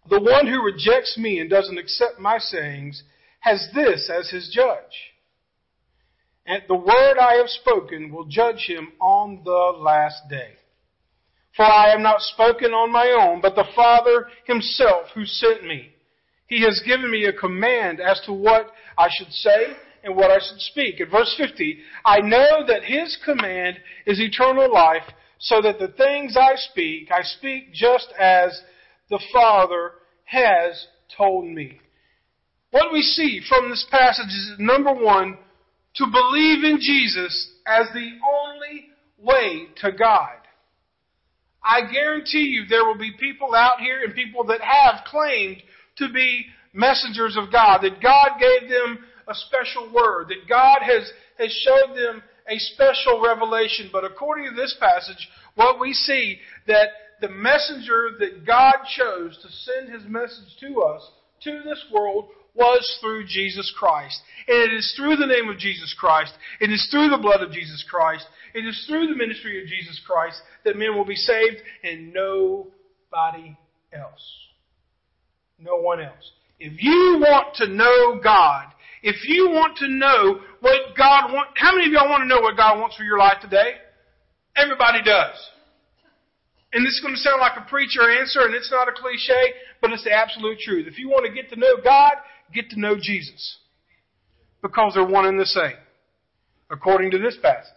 The 0.10 0.22
one 0.22 0.48
who 0.48 0.64
rejects 0.64 1.18
me 1.18 1.40
and 1.40 1.50
doesn't 1.50 1.78
accept 1.78 2.20
my 2.20 2.38
sayings 2.38 3.04
has 3.40 3.68
this 3.74 4.10
as 4.10 4.30
his 4.30 4.50
judge. 4.54 5.14
And 6.46 6.64
the 6.68 6.76
word 6.76 7.18
I 7.20 7.36
have 7.36 7.50
spoken 7.50 8.12
will 8.14 8.26
judge 8.26 8.66
him 8.68 8.94
on 9.02 9.42
the 9.44 9.78
last 9.78 10.30
day. 10.30 10.54
For 11.58 11.66
I 11.66 11.90
have 11.90 12.00
not 12.00 12.22
spoken 12.22 12.72
on 12.72 12.92
my 12.92 13.10
own, 13.20 13.42
but 13.42 13.56
the 13.56 13.68
Father 13.76 14.28
himself 14.46 15.08
who 15.16 15.26
sent 15.26 15.66
me. 15.66 15.90
He 16.46 16.62
has 16.62 16.82
given 16.86 17.10
me 17.12 17.26
a 17.26 17.34
command 17.34 18.00
as 18.00 18.22
to 18.26 18.32
what 18.32 18.72
I 18.98 19.10
should 19.12 19.32
say 19.34 19.76
and 20.04 20.16
what 20.16 20.30
I 20.30 20.38
should 20.38 20.62
speak. 20.62 21.00
In 21.00 21.10
verse 21.10 21.34
50, 21.36 21.80
I 22.06 22.20
know 22.20 22.64
that 22.68 22.84
his 22.84 23.18
command 23.26 23.80
is 24.06 24.20
eternal 24.20 24.72
life, 24.72 25.04
so 25.40 25.62
that 25.62 25.80
the 25.80 25.90
things 25.90 26.38
I 26.38 26.56
speak, 26.56 27.12
I 27.12 27.22
speak 27.24 27.74
just 27.74 28.08
as 28.20 28.62
the 29.10 29.20
Father 29.34 29.94
has 30.26 30.88
told 31.16 31.46
me. 31.46 31.80
What 32.72 32.94
we 32.94 33.02
see 33.02 33.42
from 33.50 33.70
this 33.70 33.86
passage 33.90 34.28
is 34.28 34.56
number 34.60 34.94
one, 34.94 35.38
to 35.96 36.06
believe 36.06 36.64
in 36.64 36.78
Jesus 36.80 37.50
as 37.66 37.88
the 37.94 38.12
only 38.32 38.90
way 39.18 39.68
to 39.78 39.92
God. 39.92 40.47
I 41.68 41.92
guarantee 41.92 42.46
you 42.46 42.66
there 42.66 42.86
will 42.86 42.98
be 42.98 43.12
people 43.20 43.54
out 43.54 43.80
here 43.80 44.04
and 44.04 44.16
people 44.16 44.46
that 44.46 44.62
have 44.62 45.04
claimed 45.06 45.62
to 45.98 46.12
be 46.14 46.46
messengers 46.74 47.36
of 47.36 47.52
God, 47.52 47.80
that 47.82 48.02
God 48.02 48.40
gave 48.40 48.70
them 48.70 49.00
a 49.28 49.36
special 49.36 49.92
word, 49.94 50.30
that 50.30 50.48
God 50.48 50.80
has, 50.82 51.12
has 51.38 51.52
showed 51.52 51.96
them 51.96 52.24
a 52.50 52.58
special 52.58 53.22
revelation. 53.22 53.90
But 53.92 54.06
according 54.06 54.50
to 54.50 54.56
this 54.56 54.76
passage, 54.80 55.28
what 55.56 55.80
we 55.80 55.92
see 55.92 56.40
that 56.68 56.90
the 57.20 57.30
messenger 57.30 58.12
that 58.20 58.46
God 58.46 58.76
chose 58.96 59.38
to 59.42 59.50
send 59.50 59.90
his 59.90 60.04
message 60.08 60.56
to 60.62 60.82
us, 60.82 61.12
to 61.44 61.62
this 61.66 61.84
world, 61.92 62.30
was 62.58 62.98
through 63.00 63.28
Jesus 63.28 63.74
Christ. 63.78 64.20
And 64.48 64.72
it 64.72 64.76
is 64.76 64.94
through 64.98 65.18
the 65.18 65.28
name 65.28 65.50
of 65.50 65.58
Jesus 65.58 65.96
Christ, 65.98 66.34
it 66.60 66.72
is 66.72 66.88
through 66.92 67.10
the 67.10 67.18
blood 67.18 67.42
of 67.42 67.52
Jesus 67.52 67.86
Christ, 67.90 68.26
it 68.54 68.66
is 68.66 68.86
through 68.88 69.08
the 69.08 69.16
ministry 69.16 69.62
of 69.62 69.68
Jesus 69.68 70.02
Christ 70.06 70.42
that 70.66 70.78
men 70.78 70.96
will 70.96 71.06
be 71.06 71.16
saved 71.16 71.58
and 71.84 72.14
nobody 72.14 73.56
else. 73.94 74.24
No 75.60 75.78
one 75.78 76.02
else. 76.02 76.32
If 76.60 76.82
you 76.82 77.20
want 77.20 77.56
to 77.56 77.68
know 77.68 78.20
God, 78.24 78.66
if 79.04 79.28
you 79.28 79.50
want 79.50 79.78
to 79.78 79.88
know 79.88 80.42
what 80.60 80.98
God 80.98 81.32
wants, 81.32 81.52
how 81.56 81.76
many 81.76 81.88
of 81.88 81.94
y'all 81.94 82.10
want 82.10 82.24
to 82.24 82.28
know 82.28 82.42
what 82.42 82.58
God 82.58 82.80
wants 82.80 82.96
for 82.96 83.04
your 83.04 83.20
life 83.20 83.38
today? 83.42 83.74
Everybody 84.56 85.04
does. 85.04 85.38
And 86.74 86.86
this 86.86 86.94
is 86.94 87.02
going 87.02 87.16
to 87.16 87.22
sound 87.22 87.40
like 87.40 87.58
a 87.58 87.70
preacher 87.70 88.02
answer, 88.20 88.42
and 88.42 88.54
it's 88.54 88.72
not 88.72 88.90
a 88.90 88.92
cliche, 88.92 89.54
but 89.82 89.92
it's 89.92 90.04
the 90.04 90.12
absolute 90.12 90.60
truth. 90.60 90.88
If 90.88 91.00
you 91.00 91.10
want 91.10 91.26
to 91.26 91.32
get 91.32 91.50
to 91.52 91.60
know 91.60 91.78
God, 91.84 92.14
get 92.54 92.70
to 92.72 92.80
know 92.80 92.96
Jesus. 92.96 93.58
Because 94.62 94.94
they're 94.94 95.06
one 95.06 95.26
and 95.26 95.40
the 95.40 95.46
same, 95.46 95.78
according 96.70 97.12
to 97.12 97.20
this 97.20 97.38
passage. 97.42 97.72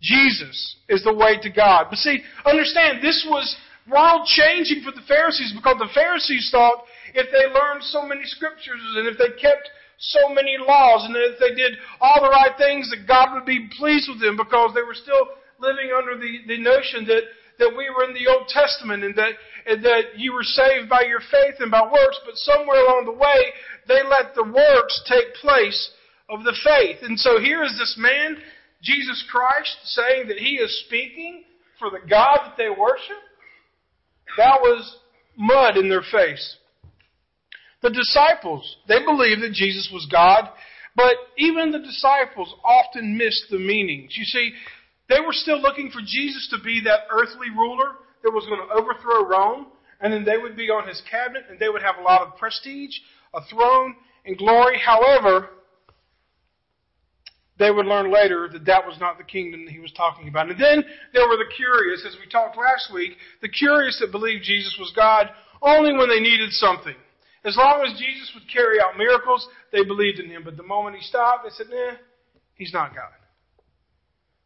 Jesus 0.00 0.76
is 0.88 1.04
the 1.04 1.12
way 1.12 1.38
to 1.42 1.50
God. 1.50 1.86
But 1.90 1.98
see, 1.98 2.22
understand, 2.46 3.02
this 3.02 3.26
was 3.28 3.56
world 3.90 4.26
changing 4.26 4.82
for 4.82 4.92
the 4.92 5.04
Pharisees 5.06 5.52
because 5.54 5.76
the 5.78 5.92
Pharisees 5.94 6.48
thought 6.50 6.84
if 7.14 7.26
they 7.32 7.46
learned 7.52 7.82
so 7.82 8.06
many 8.06 8.22
scriptures 8.24 8.80
and 8.96 9.08
if 9.08 9.18
they 9.18 9.34
kept 9.40 9.68
so 9.98 10.32
many 10.32 10.56
laws 10.56 11.04
and 11.04 11.14
if 11.16 11.38
they 11.38 11.54
did 11.54 11.76
all 12.00 12.22
the 12.22 12.30
right 12.30 12.56
things 12.56 12.88
that 12.90 13.06
God 13.06 13.34
would 13.34 13.44
be 13.44 13.68
pleased 13.76 14.08
with 14.08 14.20
them 14.20 14.36
because 14.36 14.72
they 14.74 14.82
were 14.82 14.94
still 14.94 15.36
living 15.58 15.92
under 15.92 16.16
the, 16.16 16.40
the 16.46 16.58
notion 16.58 17.04
that 17.06 17.28
that 17.60 17.76
we 17.76 17.88
were 17.90 18.04
in 18.04 18.14
the 18.14 18.26
Old 18.26 18.48
Testament 18.48 19.04
and 19.04 19.14
that, 19.14 19.32
and 19.66 19.84
that 19.84 20.16
you 20.18 20.32
were 20.32 20.42
saved 20.42 20.88
by 20.88 21.02
your 21.02 21.20
faith 21.20 21.60
and 21.60 21.70
by 21.70 21.82
works, 21.82 22.18
but 22.24 22.34
somewhere 22.36 22.80
along 22.80 23.04
the 23.04 23.12
way, 23.12 23.52
they 23.86 24.02
let 24.02 24.34
the 24.34 24.42
works 24.42 25.02
take 25.06 25.34
place 25.34 25.90
of 26.28 26.42
the 26.42 26.56
faith. 26.64 26.98
And 27.02 27.18
so 27.18 27.38
here 27.38 27.62
is 27.62 27.76
this 27.78 27.94
man, 27.98 28.38
Jesus 28.82 29.24
Christ, 29.30 29.76
saying 29.84 30.28
that 30.28 30.38
he 30.38 30.56
is 30.56 30.84
speaking 30.86 31.44
for 31.78 31.90
the 31.90 32.00
God 32.08 32.38
that 32.44 32.56
they 32.56 32.70
worship. 32.70 33.20
That 34.36 34.60
was 34.60 34.96
mud 35.36 35.76
in 35.76 35.88
their 35.88 36.02
face. 36.02 36.56
The 37.82 37.90
disciples, 37.90 38.76
they 38.88 39.04
believed 39.04 39.42
that 39.42 39.52
Jesus 39.52 39.88
was 39.92 40.06
God, 40.10 40.50
but 40.94 41.14
even 41.38 41.70
the 41.70 41.78
disciples 41.78 42.54
often 42.64 43.16
missed 43.16 43.46
the 43.50 43.58
meanings. 43.58 44.16
You 44.16 44.24
see, 44.24 44.52
they 45.10 45.20
were 45.20 45.32
still 45.32 45.60
looking 45.60 45.90
for 45.90 46.00
Jesus 46.00 46.48
to 46.50 46.62
be 46.62 46.80
that 46.84 47.00
earthly 47.10 47.50
ruler 47.50 47.96
that 48.22 48.30
was 48.30 48.46
going 48.46 48.60
to 48.60 48.74
overthrow 48.74 49.26
Rome, 49.26 49.66
and 50.00 50.12
then 50.12 50.24
they 50.24 50.38
would 50.38 50.56
be 50.56 50.70
on 50.70 50.86
his 50.86 51.02
cabinet, 51.10 51.44
and 51.50 51.58
they 51.58 51.68
would 51.68 51.82
have 51.82 51.96
a 51.98 52.02
lot 52.02 52.22
of 52.22 52.36
prestige, 52.36 52.94
a 53.34 53.40
throne, 53.50 53.96
and 54.24 54.38
glory. 54.38 54.78
However, 54.78 55.50
they 57.58 57.70
would 57.70 57.86
learn 57.86 58.10
later 58.10 58.48
that 58.52 58.64
that 58.64 58.86
was 58.86 58.98
not 59.00 59.18
the 59.18 59.24
kingdom 59.24 59.66
that 59.66 59.72
he 59.72 59.80
was 59.80 59.92
talking 59.92 60.28
about. 60.28 60.48
And 60.48 60.58
then 60.58 60.82
there 61.12 61.28
were 61.28 61.36
the 61.36 61.52
curious, 61.54 62.04
as 62.06 62.16
we 62.18 62.30
talked 62.30 62.56
last 62.56 62.90
week, 62.92 63.12
the 63.42 63.48
curious 63.48 63.98
that 64.00 64.12
believed 64.12 64.44
Jesus 64.44 64.76
was 64.78 64.92
God 64.96 65.28
only 65.60 65.92
when 65.92 66.08
they 66.08 66.20
needed 66.20 66.52
something. 66.52 66.94
As 67.44 67.56
long 67.56 67.84
as 67.86 67.98
Jesus 67.98 68.32
would 68.34 68.48
carry 68.50 68.80
out 68.80 68.96
miracles, 68.96 69.46
they 69.72 69.84
believed 69.84 70.18
in 70.18 70.30
him. 70.30 70.42
But 70.44 70.56
the 70.56 70.62
moment 70.62 70.96
he 70.96 71.02
stopped, 71.02 71.44
they 71.44 71.50
said, 71.50 71.66
nah, 71.70 71.96
he's 72.54 72.72
not 72.72 72.94
God. 72.94 73.19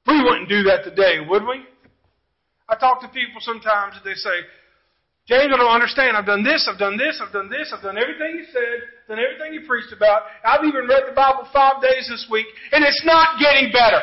We 0.07 0.23
wouldn't 0.23 0.49
do 0.49 0.63
that 0.65 0.85
today, 0.85 1.25
would 1.27 1.43
we? 1.45 1.65
I 2.69 2.77
talk 2.77 3.01
to 3.01 3.09
people 3.09 3.41
sometimes 3.41 3.97
and 3.97 4.05
they 4.05 4.15
say, 4.15 4.37
James, 5.27 5.53
I 5.55 5.57
don't 5.57 5.73
understand. 5.73 6.17
I've 6.17 6.27
done 6.27 6.45
this, 6.45 6.69
I've 6.71 6.79
done 6.79 6.99
this, 6.99 7.21
I've 7.25 7.33
done 7.33 7.49
this, 7.49 7.73
I've 7.75 7.83
done 7.83 7.97
everything 7.97 8.37
you 8.37 8.45
said, 8.53 8.85
done 9.09 9.19
everything 9.19 9.55
you 9.55 9.67
preached 9.67 9.93
about. 9.93 10.23
I've 10.45 10.65
even 10.65 10.87
read 10.87 11.05
the 11.09 11.15
Bible 11.15 11.49
five 11.53 11.81
days 11.81 12.07
this 12.11 12.27
week, 12.31 12.47
and 12.73 12.85
it's 12.85 13.03
not 13.05 13.41
getting 13.41 13.73
better. 13.73 14.03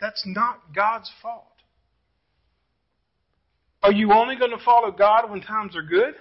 That's 0.00 0.22
not 0.26 0.60
God's 0.74 1.10
fault. 1.22 1.44
Are 3.82 3.92
you 3.92 4.12
only 4.12 4.36
going 4.36 4.50
to 4.50 4.62
follow 4.64 4.90
God 4.90 5.30
when 5.30 5.40
times 5.40 5.74
are 5.74 5.82
good? 5.82 6.14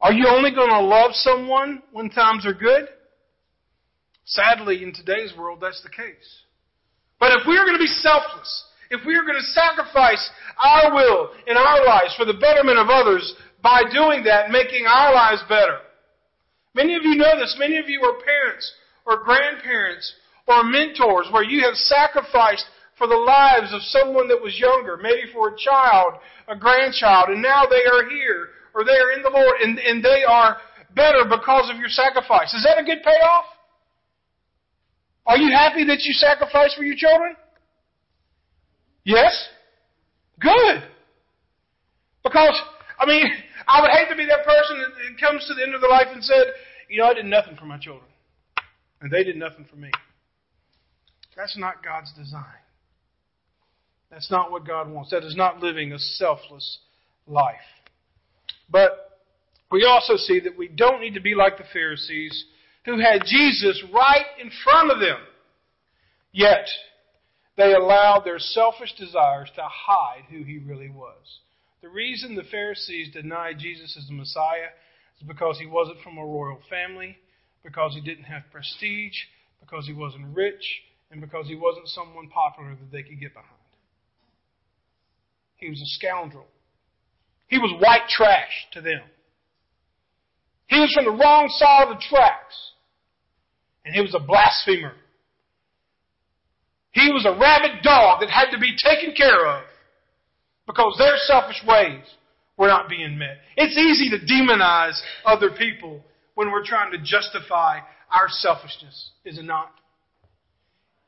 Are 0.00 0.12
you 0.12 0.26
only 0.28 0.50
going 0.50 0.70
to 0.70 0.80
love 0.80 1.10
someone 1.12 1.82
when 1.92 2.08
times 2.08 2.46
are 2.46 2.54
good? 2.54 2.88
Sadly, 4.30 4.84
in 4.84 4.94
today's 4.94 5.34
world, 5.36 5.58
that's 5.60 5.82
the 5.82 5.90
case. 5.90 6.46
But 7.18 7.32
if 7.32 7.46
we 7.46 7.58
are 7.58 7.66
going 7.66 7.76
to 7.76 7.82
be 7.82 7.98
selfless, 7.98 8.64
if 8.90 9.04
we 9.04 9.14
are 9.16 9.26
going 9.26 9.38
to 9.38 9.54
sacrifice 9.58 10.22
our 10.54 10.94
will 10.94 11.30
in 11.46 11.56
our 11.56 11.84
lives 11.84 12.14
for 12.14 12.24
the 12.24 12.38
betterment 12.38 12.78
of 12.78 12.86
others 12.88 13.34
by 13.62 13.82
doing 13.92 14.22
that, 14.24 14.50
making 14.50 14.86
our 14.86 15.12
lives 15.12 15.42
better. 15.48 15.82
Many 16.74 16.94
of 16.94 17.02
you 17.02 17.16
know 17.16 17.38
this. 17.38 17.56
Many 17.58 17.78
of 17.78 17.88
you 17.88 18.00
are 18.02 18.22
parents 18.22 18.72
or 19.04 19.24
grandparents 19.24 20.14
or 20.46 20.62
mentors 20.62 21.26
where 21.32 21.42
you 21.42 21.66
have 21.66 21.74
sacrificed 21.74 22.66
for 22.96 23.08
the 23.08 23.18
lives 23.18 23.74
of 23.74 23.82
someone 23.82 24.28
that 24.28 24.40
was 24.40 24.58
younger, 24.58 24.96
maybe 24.96 25.26
for 25.32 25.48
a 25.48 25.58
child, 25.58 26.14
a 26.46 26.54
grandchild, 26.54 27.30
and 27.30 27.42
now 27.42 27.64
they 27.66 27.82
are 27.82 28.08
here 28.08 28.54
or 28.74 28.84
they 28.84 28.94
are 28.94 29.10
in 29.10 29.22
the 29.22 29.30
Lord 29.30 29.60
and, 29.60 29.78
and 29.80 30.04
they 30.04 30.22
are 30.22 30.58
better 30.94 31.24
because 31.26 31.68
of 31.68 31.78
your 31.78 31.88
sacrifice. 31.88 32.54
Is 32.54 32.62
that 32.62 32.78
a 32.78 32.84
good 32.84 33.02
payoff? 33.02 33.46
Are 35.26 35.36
you 35.36 35.52
happy 35.52 35.84
that 35.84 36.00
you 36.02 36.12
sacrificed 36.14 36.76
for 36.76 36.84
your 36.84 36.96
children? 36.96 37.36
Yes? 39.04 39.48
Good. 40.40 40.82
Because, 42.22 42.60
I 42.98 43.06
mean, 43.06 43.26
I 43.68 43.80
would 43.80 43.90
hate 43.90 44.08
to 44.08 44.16
be 44.16 44.26
that 44.26 44.44
person 44.44 44.78
that 44.78 45.20
comes 45.20 45.46
to 45.46 45.54
the 45.54 45.62
end 45.62 45.74
of 45.74 45.80
their 45.80 45.90
life 45.90 46.08
and 46.12 46.22
said, 46.24 46.46
you 46.88 46.98
know, 46.98 47.06
I 47.06 47.14
did 47.14 47.26
nothing 47.26 47.56
for 47.56 47.66
my 47.66 47.78
children. 47.78 48.06
And 49.00 49.10
they 49.10 49.24
did 49.24 49.36
nothing 49.36 49.66
for 49.70 49.76
me. 49.76 49.90
That's 51.36 51.56
not 51.56 51.84
God's 51.84 52.12
design. 52.12 52.44
That's 54.10 54.30
not 54.30 54.50
what 54.50 54.66
God 54.66 54.90
wants. 54.90 55.10
That 55.10 55.24
is 55.24 55.36
not 55.36 55.60
living 55.60 55.92
a 55.92 55.98
selfless 55.98 56.78
life. 57.26 57.54
But 58.68 58.90
we 59.70 59.84
also 59.84 60.16
see 60.16 60.40
that 60.40 60.58
we 60.58 60.68
don't 60.68 61.00
need 61.00 61.14
to 61.14 61.20
be 61.20 61.34
like 61.34 61.56
the 61.56 61.64
Pharisees 61.72 62.44
who 62.84 62.98
had 62.98 63.24
Jesus 63.26 63.82
right 63.92 64.26
in 64.40 64.50
front 64.64 64.90
of 64.90 65.00
them. 65.00 65.18
Yet, 66.32 66.66
they 67.56 67.74
allowed 67.74 68.22
their 68.24 68.38
selfish 68.38 68.94
desires 68.98 69.50
to 69.56 69.62
hide 69.62 70.24
who 70.30 70.42
he 70.44 70.58
really 70.58 70.88
was. 70.88 71.40
The 71.82 71.88
reason 71.88 72.34
the 72.34 72.44
Pharisees 72.44 73.12
denied 73.12 73.58
Jesus 73.58 73.96
as 73.96 74.06
the 74.06 74.14
Messiah 74.14 74.70
is 75.20 75.26
because 75.26 75.58
he 75.58 75.66
wasn't 75.66 76.00
from 76.02 76.18
a 76.18 76.24
royal 76.24 76.60
family, 76.68 77.18
because 77.62 77.94
he 77.94 78.00
didn't 78.00 78.24
have 78.24 78.42
prestige, 78.52 79.16
because 79.60 79.86
he 79.86 79.92
wasn't 79.92 80.34
rich, 80.34 80.62
and 81.10 81.20
because 81.20 81.46
he 81.46 81.56
wasn't 81.56 81.88
someone 81.88 82.28
popular 82.28 82.70
that 82.70 82.92
they 82.92 83.02
could 83.02 83.20
get 83.20 83.34
behind. 83.34 83.50
He 85.56 85.68
was 85.68 85.80
a 85.80 85.86
scoundrel. 85.86 86.46
He 87.48 87.58
was 87.58 87.74
white 87.80 88.08
trash 88.08 88.66
to 88.72 88.80
them. 88.80 89.02
He 90.70 90.78
was 90.78 90.94
from 90.94 91.04
the 91.04 91.10
wrong 91.10 91.50
side 91.50 91.90
of 91.90 91.98
the 91.98 92.02
tracks. 92.08 92.54
And 93.84 93.94
he 93.94 94.00
was 94.00 94.14
a 94.14 94.20
blasphemer. 94.20 94.94
He 96.92 97.10
was 97.10 97.26
a 97.26 97.34
rabid 97.34 97.82
dog 97.82 98.20
that 98.20 98.30
had 98.30 98.50
to 98.50 98.58
be 98.58 98.76
taken 98.78 99.14
care 99.14 99.46
of 99.46 99.64
because 100.66 100.94
their 100.96 101.16
selfish 101.26 101.60
ways 101.66 102.04
were 102.56 102.68
not 102.68 102.88
being 102.88 103.18
met. 103.18 103.38
It's 103.56 103.76
easy 103.76 104.10
to 104.10 104.24
demonize 104.24 104.98
other 105.24 105.50
people 105.50 106.04
when 106.34 106.50
we're 106.50 106.64
trying 106.64 106.92
to 106.92 106.98
justify 106.98 107.80
our 108.10 108.28
selfishness, 108.28 109.10
is 109.24 109.38
it 109.38 109.44
not? 109.44 109.72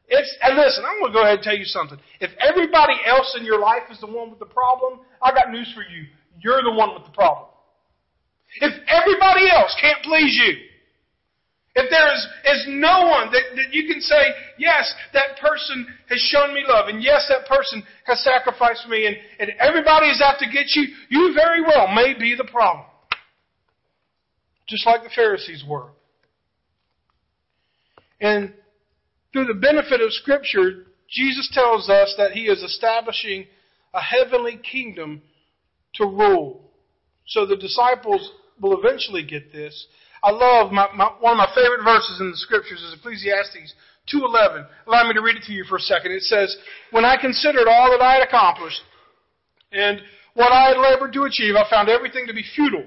It's, 0.08 0.36
and 0.42 0.56
listen, 0.56 0.84
I'm 0.84 1.00
going 1.00 1.12
to 1.12 1.18
go 1.18 1.22
ahead 1.22 1.36
and 1.36 1.42
tell 1.42 1.56
you 1.56 1.64
something. 1.64 1.98
If 2.20 2.30
everybody 2.38 2.94
else 3.06 3.36
in 3.38 3.44
your 3.44 3.60
life 3.60 3.82
is 3.90 4.00
the 4.00 4.06
one 4.06 4.30
with 4.30 4.38
the 4.38 4.46
problem, 4.46 5.00
I 5.22 5.32
got 5.32 5.50
news 5.50 5.72
for 5.74 5.82
you. 5.82 6.06
You're 6.40 6.62
the 6.62 6.72
one 6.72 6.94
with 6.94 7.04
the 7.04 7.12
problem. 7.12 7.48
If 8.60 8.72
everybody 8.88 9.50
else 9.50 9.74
can't 9.80 10.02
please 10.02 10.36
you, 10.36 10.56
if 11.74 11.88
there 11.88 12.12
is, 12.12 12.26
is 12.44 12.66
no 12.68 13.06
one 13.08 13.32
that, 13.32 13.42
that 13.56 13.72
you 13.72 13.88
can 13.90 14.00
say, 14.02 14.20
yes, 14.58 14.92
that 15.14 15.38
person 15.40 15.86
has 16.10 16.20
shown 16.20 16.52
me 16.52 16.64
love, 16.68 16.88
and 16.88 17.02
yes, 17.02 17.30
that 17.30 17.48
person 17.48 17.82
has 18.04 18.22
sacrificed 18.22 18.86
me, 18.88 19.06
and, 19.06 19.16
and 19.38 19.50
everybody 19.58 20.08
is 20.08 20.20
out 20.22 20.38
to 20.40 20.46
get 20.46 20.66
you, 20.74 20.88
you 21.08 21.32
very 21.34 21.62
well 21.62 21.88
may 21.88 22.12
be 22.18 22.34
the 22.36 22.44
problem. 22.44 22.84
Just 24.68 24.86
like 24.86 25.02
the 25.02 25.10
Pharisees 25.14 25.64
were. 25.66 25.88
And 28.20 28.52
through 29.32 29.46
the 29.46 29.54
benefit 29.54 30.00
of 30.02 30.12
Scripture, 30.12 30.86
Jesus 31.08 31.50
tells 31.54 31.88
us 31.88 32.14
that 32.18 32.32
He 32.32 32.42
is 32.42 32.62
establishing 32.62 33.46
a 33.94 34.00
heavenly 34.00 34.58
kingdom 34.58 35.22
to 35.94 36.04
rule. 36.04 36.70
So 37.26 37.46
the 37.46 37.56
disciples 37.56 38.30
will 38.60 38.78
eventually 38.78 39.24
get 39.24 39.52
this. 39.52 39.86
I 40.22 40.30
love 40.30 40.72
my, 40.72 40.88
my, 40.94 41.10
one 41.20 41.32
of 41.32 41.38
my 41.38 41.52
favorite 41.54 41.82
verses 41.84 42.20
in 42.20 42.30
the 42.30 42.36
Scriptures 42.36 42.80
is 42.80 42.94
Ecclesiastes 42.94 43.74
2.11. 44.12 44.66
Allow 44.86 45.08
me 45.08 45.14
to 45.14 45.22
read 45.22 45.36
it 45.36 45.44
to 45.44 45.52
you 45.52 45.64
for 45.64 45.76
a 45.76 45.80
second. 45.80 46.12
It 46.12 46.22
says, 46.22 46.56
When 46.90 47.04
I 47.04 47.16
considered 47.16 47.68
all 47.68 47.90
that 47.90 48.02
I 48.02 48.14
had 48.14 48.22
accomplished 48.22 48.80
and 49.72 50.00
what 50.34 50.52
I 50.52 50.68
had 50.68 50.78
labored 50.78 51.12
to 51.14 51.24
achieve, 51.24 51.54
I 51.56 51.68
found 51.68 51.88
everything 51.88 52.26
to 52.26 52.34
be 52.34 52.44
futile, 52.54 52.86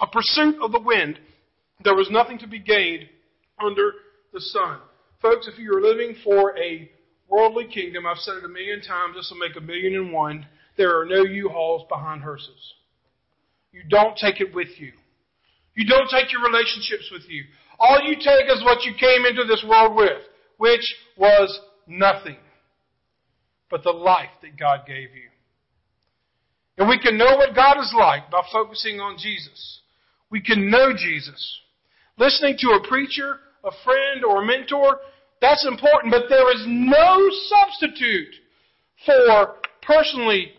a 0.00 0.06
pursuit 0.06 0.56
of 0.62 0.72
the 0.72 0.80
wind. 0.80 1.18
There 1.82 1.94
was 1.94 2.10
nothing 2.10 2.38
to 2.38 2.46
be 2.46 2.58
gained 2.58 3.08
under 3.58 3.92
the 4.32 4.40
sun. 4.40 4.78
Folks, 5.20 5.48
if 5.48 5.58
you 5.58 5.74
are 5.76 5.80
living 5.80 6.14
for 6.22 6.56
a 6.58 6.90
worldly 7.28 7.66
kingdom, 7.66 8.06
I've 8.06 8.18
said 8.18 8.36
it 8.36 8.44
a 8.44 8.48
million 8.48 8.80
times, 8.80 9.16
this 9.16 9.30
will 9.30 9.46
make 9.46 9.56
a 9.56 9.60
million 9.60 9.94
and 9.94 10.12
one. 10.12 10.46
There 10.76 10.98
are 10.98 11.04
no 11.04 11.22
U-Hauls 11.24 11.86
behind 11.88 12.22
hearses. 12.22 12.74
You 13.72 13.82
don't 13.88 14.16
take 14.16 14.40
it 14.40 14.54
with 14.54 14.68
you. 14.78 14.92
You 15.74 15.86
don't 15.86 16.10
take 16.10 16.32
your 16.32 16.42
relationships 16.42 17.08
with 17.12 17.22
you. 17.28 17.44
All 17.78 18.00
you 18.02 18.16
take 18.16 18.50
is 18.50 18.62
what 18.64 18.84
you 18.84 18.92
came 18.98 19.24
into 19.24 19.44
this 19.44 19.64
world 19.66 19.96
with, 19.96 20.22
which 20.58 20.94
was 21.16 21.58
nothing 21.86 22.36
but 23.70 23.82
the 23.82 23.90
life 23.90 24.30
that 24.42 24.58
God 24.58 24.80
gave 24.86 25.14
you. 25.14 25.30
And 26.76 26.88
we 26.88 26.98
can 26.98 27.16
know 27.16 27.36
what 27.36 27.54
God 27.54 27.78
is 27.78 27.94
like 27.96 28.30
by 28.30 28.42
focusing 28.52 29.00
on 29.00 29.16
Jesus. 29.18 29.80
We 30.30 30.40
can 30.40 30.70
know 30.70 30.92
Jesus. 30.96 31.60
Listening 32.18 32.56
to 32.58 32.70
a 32.70 32.88
preacher 32.88 33.38
a 33.64 33.70
friend 33.84 34.24
or 34.24 34.42
a 34.42 34.46
mentor, 34.46 35.00
that's 35.40 35.66
important, 35.66 36.12
but 36.12 36.24
there 36.28 36.54
is 36.54 36.64
no 36.66 37.28
substitute 37.48 38.34
for 39.04 39.56
personally 39.82 40.52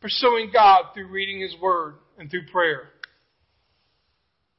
pursuing 0.00 0.50
God 0.52 0.86
through 0.94 1.08
reading 1.08 1.40
His 1.40 1.54
Word 1.60 1.94
and 2.18 2.30
through 2.30 2.46
prayer. 2.46 2.90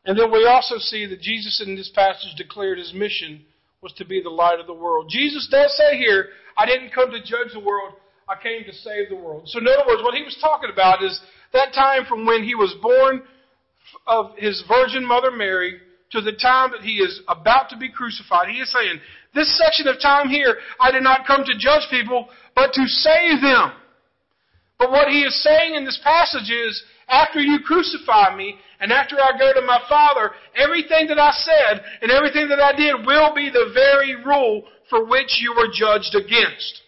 And 0.06 0.18
then 0.18 0.32
we 0.32 0.46
also 0.46 0.76
see 0.78 1.06
that 1.08 1.22
Jesus 1.22 1.64
in 1.66 1.76
this 1.76 1.90
passage 1.90 2.36
declared 2.38 2.78
His 2.78 2.94
mission 2.94 3.46
was 3.82 3.94
to 3.94 4.06
be 4.06 4.22
the 4.22 4.30
light 4.30 4.60
of 4.60 4.68
the 4.68 4.74
world. 4.74 5.08
Jesus 5.10 5.48
does 5.52 5.76
say 5.78 5.98
here, 5.98 6.28
I 6.58 6.66
didn't 6.66 6.94
come 6.94 7.12
to 7.12 7.20
judge 7.20 7.54
the 7.54 7.60
world, 7.60 7.94
I 8.28 8.42
came 8.42 8.64
to 8.66 8.74
save 8.74 9.10
the 9.10 9.16
world. 9.16 9.48
So 9.48 9.60
in 9.60 9.68
other 9.68 9.88
words, 9.88 10.02
what 10.02 10.16
he 10.16 10.24
was 10.24 10.38
talking 10.42 10.72
about 10.72 11.04
is 11.04 11.20
that 11.54 11.74
time 11.74 12.06
from 12.06 12.26
when 12.26 12.44
he 12.44 12.56
was 12.56 12.74
born 12.82 13.22
of 14.08 14.32
his 14.38 14.64
virgin 14.68 15.06
mother 15.06 15.32
Mary 15.32 15.80
to 16.12 16.22
the 16.22 16.32
time 16.34 16.72
that 16.72 16.82
he 16.82 16.98
is 16.98 17.22
about 17.28 17.70
to 17.70 17.78
be 17.78 17.90
crucified. 17.90 18.50
He 18.50 18.60
is 18.60 18.72
saying, 18.72 19.00
this 19.36 19.56
section 19.58 19.88
of 19.88 20.02
time 20.02 20.30
here, 20.30 20.58
I 20.80 20.92
did 20.92 21.04
not 21.04 21.28
come 21.28 21.44
to 21.44 21.60
judge 21.60 21.88
people, 21.92 22.28
but 22.56 22.74
to 22.74 22.88
save 22.88 23.42
them. 23.42 23.74
But 24.80 24.92
what 24.92 25.10
he 25.10 25.22
is 25.22 25.44
saying 25.44 25.76
in 25.76 25.86
this 25.86 26.00
passage 26.04 26.50
is, 26.50 26.84
after 27.08 27.40
you 27.40 27.60
crucify 27.66 28.36
me, 28.36 28.56
and 28.80 28.92
after 28.92 29.16
I 29.16 29.38
go 29.38 29.54
to 29.54 29.66
my 29.66 29.80
Father, 29.88 30.32
everything 30.56 31.08
that 31.08 31.20
I 31.20 31.32
said 31.32 31.84
and 32.02 32.12
everything 32.12 32.50
that 32.50 32.60
I 32.60 32.76
did 32.76 33.06
will 33.06 33.34
be 33.34 33.50
the 33.50 33.72
very 33.74 34.16
rule 34.24 34.64
for 34.90 35.06
which 35.06 35.40
you 35.42 35.54
were 35.56 35.68
judged 35.74 36.16
against. 36.16 36.82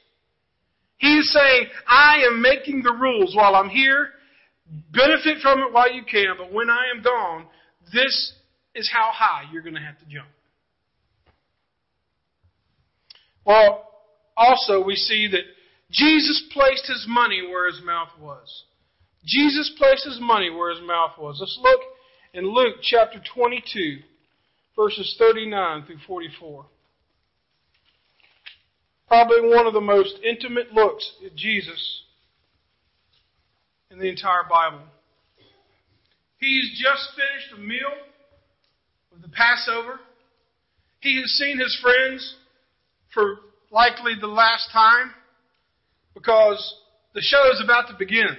He 0.98 1.18
is 1.18 1.32
saying, 1.32 1.68
I 1.88 2.24
am 2.28 2.42
making 2.42 2.82
the 2.82 2.94
rules 2.94 3.36
while 3.36 3.56
I'm 3.56 3.70
here. 3.70 4.10
Benefit 4.92 5.38
from 5.42 5.60
it 5.60 5.72
while 5.72 5.92
you 5.94 6.04
can, 6.04 6.36
but 6.38 6.52
when 6.52 6.70
I 6.70 6.90
am 6.94 7.02
gone, 7.02 7.46
this 7.94 8.34
is 8.76 8.90
how 8.92 9.12
high 9.14 9.44
you're 9.52 9.62
going 9.62 9.76
to 9.76 9.82
have 9.82 9.98
to 10.00 10.06
jump. 10.06 10.28
Well, 13.46 13.88
also 14.36 14.84
we 14.84 14.96
see 14.96 15.30
that 15.32 15.44
Jesus 15.90 16.44
placed 16.52 16.86
his 16.88 17.06
money 17.08 17.44
where 17.48 17.72
his 17.72 17.82
mouth 17.86 18.10
was. 18.20 18.64
Jesus 19.26 19.72
placed 19.78 20.06
his 20.06 20.20
money 20.22 20.50
where 20.50 20.72
his 20.72 20.82
mouth 20.82 21.12
was. 21.18 21.38
Let's 21.40 21.60
look 21.62 21.82
in 22.34 22.54
Luke 22.54 22.78
chapter 22.82 23.20
22, 23.34 24.00
verses 24.76 25.16
39 25.18 25.86
through 25.86 25.98
44. 26.06 26.66
Probably 29.08 29.50
one 29.50 29.66
of 29.66 29.74
the 29.74 29.82
most 29.82 30.16
intimate 30.24 30.74
looks 30.74 31.10
at 31.26 31.36
Jesus 31.36 32.04
in 33.90 34.00
the 34.00 34.10
entire 34.10 34.44
Bible. 34.50 34.82
He's 36.40 36.70
just 36.72 37.10
finished 37.16 37.54
a 37.56 37.60
meal 37.60 37.94
of 39.16 39.22
the 39.22 39.30
Passover. 39.30 40.00
He 41.00 41.18
has 41.22 41.32
seen 41.32 41.58
his 41.58 41.78
friends 41.82 42.36
for 43.14 43.38
likely 43.72 44.14
the 44.20 44.28
last 44.28 44.70
time 44.72 45.12
because 46.14 46.76
the 47.14 47.22
show 47.22 47.50
is 47.52 47.62
about 47.64 47.88
to 47.90 47.96
begin. 47.98 48.38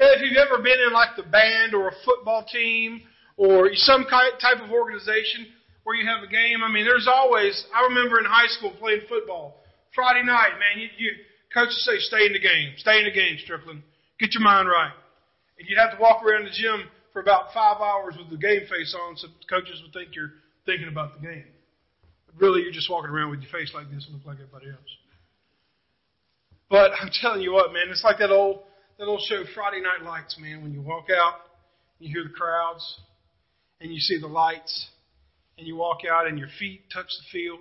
If 0.00 0.24
you've 0.24 0.40
ever 0.40 0.62
been 0.62 0.80
in 0.80 0.92
like 0.96 1.12
the 1.16 1.28
band 1.28 1.74
or 1.74 1.88
a 1.88 1.96
football 2.04 2.46
team 2.48 3.02
or 3.36 3.68
some 3.74 4.06
type 4.08 4.64
of 4.64 4.70
organization 4.70 5.52
where 5.84 5.94
you 5.94 6.08
have 6.08 6.24
a 6.24 6.30
game, 6.32 6.64
I 6.64 6.72
mean, 6.72 6.86
there's 6.86 7.06
always, 7.06 7.52
I 7.74 7.84
remember 7.84 8.18
in 8.18 8.24
high 8.24 8.48
school 8.48 8.72
playing 8.80 9.02
football. 9.08 9.60
Friday 9.94 10.24
night, 10.24 10.56
man, 10.56 10.80
you, 10.80 10.88
you 10.96 11.12
coaches 11.52 11.84
say, 11.84 11.98
stay 11.98 12.24
in 12.24 12.32
the 12.32 12.40
game, 12.40 12.72
stay 12.78 12.98
in 12.98 13.04
the 13.04 13.12
game, 13.12 13.36
Strickland. 13.44 13.82
Get 14.18 14.32
your 14.32 14.42
mind 14.42 14.68
right. 14.68 14.92
And 15.58 15.68
you'd 15.68 15.78
have 15.78 15.92
to 15.92 16.00
walk 16.00 16.24
around 16.24 16.44
the 16.44 16.56
gym 16.56 16.88
for 17.12 17.20
about 17.20 17.52
five 17.52 17.76
hours 17.84 18.16
with 18.16 18.30
the 18.30 18.40
game 18.40 18.64
face 18.70 18.96
on 18.96 19.16
so 19.16 19.28
coaches 19.50 19.82
would 19.84 19.92
think 19.92 20.16
you're 20.16 20.32
thinking 20.64 20.88
about 20.88 21.12
the 21.12 21.20
game. 21.20 21.44
But 22.24 22.40
really, 22.40 22.62
you're 22.62 22.72
just 22.72 22.88
walking 22.88 23.10
around 23.10 23.30
with 23.30 23.40
your 23.40 23.52
face 23.52 23.72
like 23.74 23.90
this 23.90 24.06
and 24.08 24.16
look 24.16 24.24
like 24.24 24.40
everybody 24.40 24.72
else. 24.72 24.92
But 26.70 26.92
I'm 26.96 27.10
telling 27.20 27.42
you 27.42 27.52
what, 27.52 27.74
man, 27.74 27.90
it's 27.90 28.04
like 28.04 28.18
that 28.18 28.30
old 28.30 28.62
that 29.00 29.06
old 29.06 29.22
show 29.22 29.44
Friday 29.54 29.80
Night 29.80 30.04
Lights, 30.04 30.36
man. 30.38 30.62
When 30.62 30.74
you 30.74 30.82
walk 30.82 31.06
out, 31.10 31.36
you 32.00 32.12
hear 32.12 32.22
the 32.22 32.34
crowds, 32.34 33.00
and 33.80 33.90
you 33.90 33.98
see 33.98 34.20
the 34.20 34.26
lights, 34.26 34.88
and 35.56 35.66
you 35.66 35.74
walk 35.74 36.00
out, 36.04 36.26
and 36.26 36.38
your 36.38 36.50
feet 36.58 36.82
touch 36.92 37.06
the 37.06 37.24
field. 37.32 37.60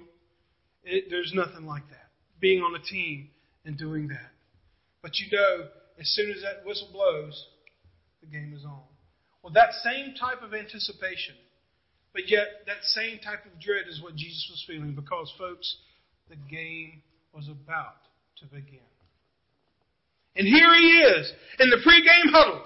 It, 0.83 1.05
there's 1.09 1.31
nothing 1.33 1.65
like 1.65 1.87
that. 1.91 2.09
Being 2.41 2.61
on 2.61 2.75
a 2.75 2.83
team 2.83 3.29
and 3.63 3.77
doing 3.77 4.09
that. 4.09 4.31
But 5.01 5.17
you 5.17 5.31
know, 5.31 5.67
as 5.97 6.13
soon 6.13 6.29
as 6.29 6.41
that 6.41 6.65
whistle 6.65 6.89
blows, 6.91 7.45
the 8.19 8.27
game 8.27 8.53
is 8.53 8.65
on. 8.65 8.81
Well, 9.41 9.53
that 9.53 9.71
same 9.81 10.15
type 10.19 10.41
of 10.43 10.53
anticipation, 10.53 11.35
but 12.11 12.27
yet 12.27 12.47
that 12.65 12.83
same 12.83 13.17
type 13.19 13.45
of 13.45 13.61
dread 13.61 13.85
is 13.89 14.01
what 14.03 14.17
Jesus 14.17 14.45
was 14.51 14.65
feeling 14.67 14.91
because, 14.93 15.33
folks, 15.37 15.77
the 16.27 16.35
game 16.35 17.01
was 17.33 17.47
about 17.47 17.95
to 18.39 18.45
begin. 18.47 18.88
And 20.39 20.47
here 20.47 20.73
he 20.73 20.87
is 21.19 21.33
in 21.59 21.69
the 21.69 21.83
pregame 21.83 22.31
huddle 22.31 22.63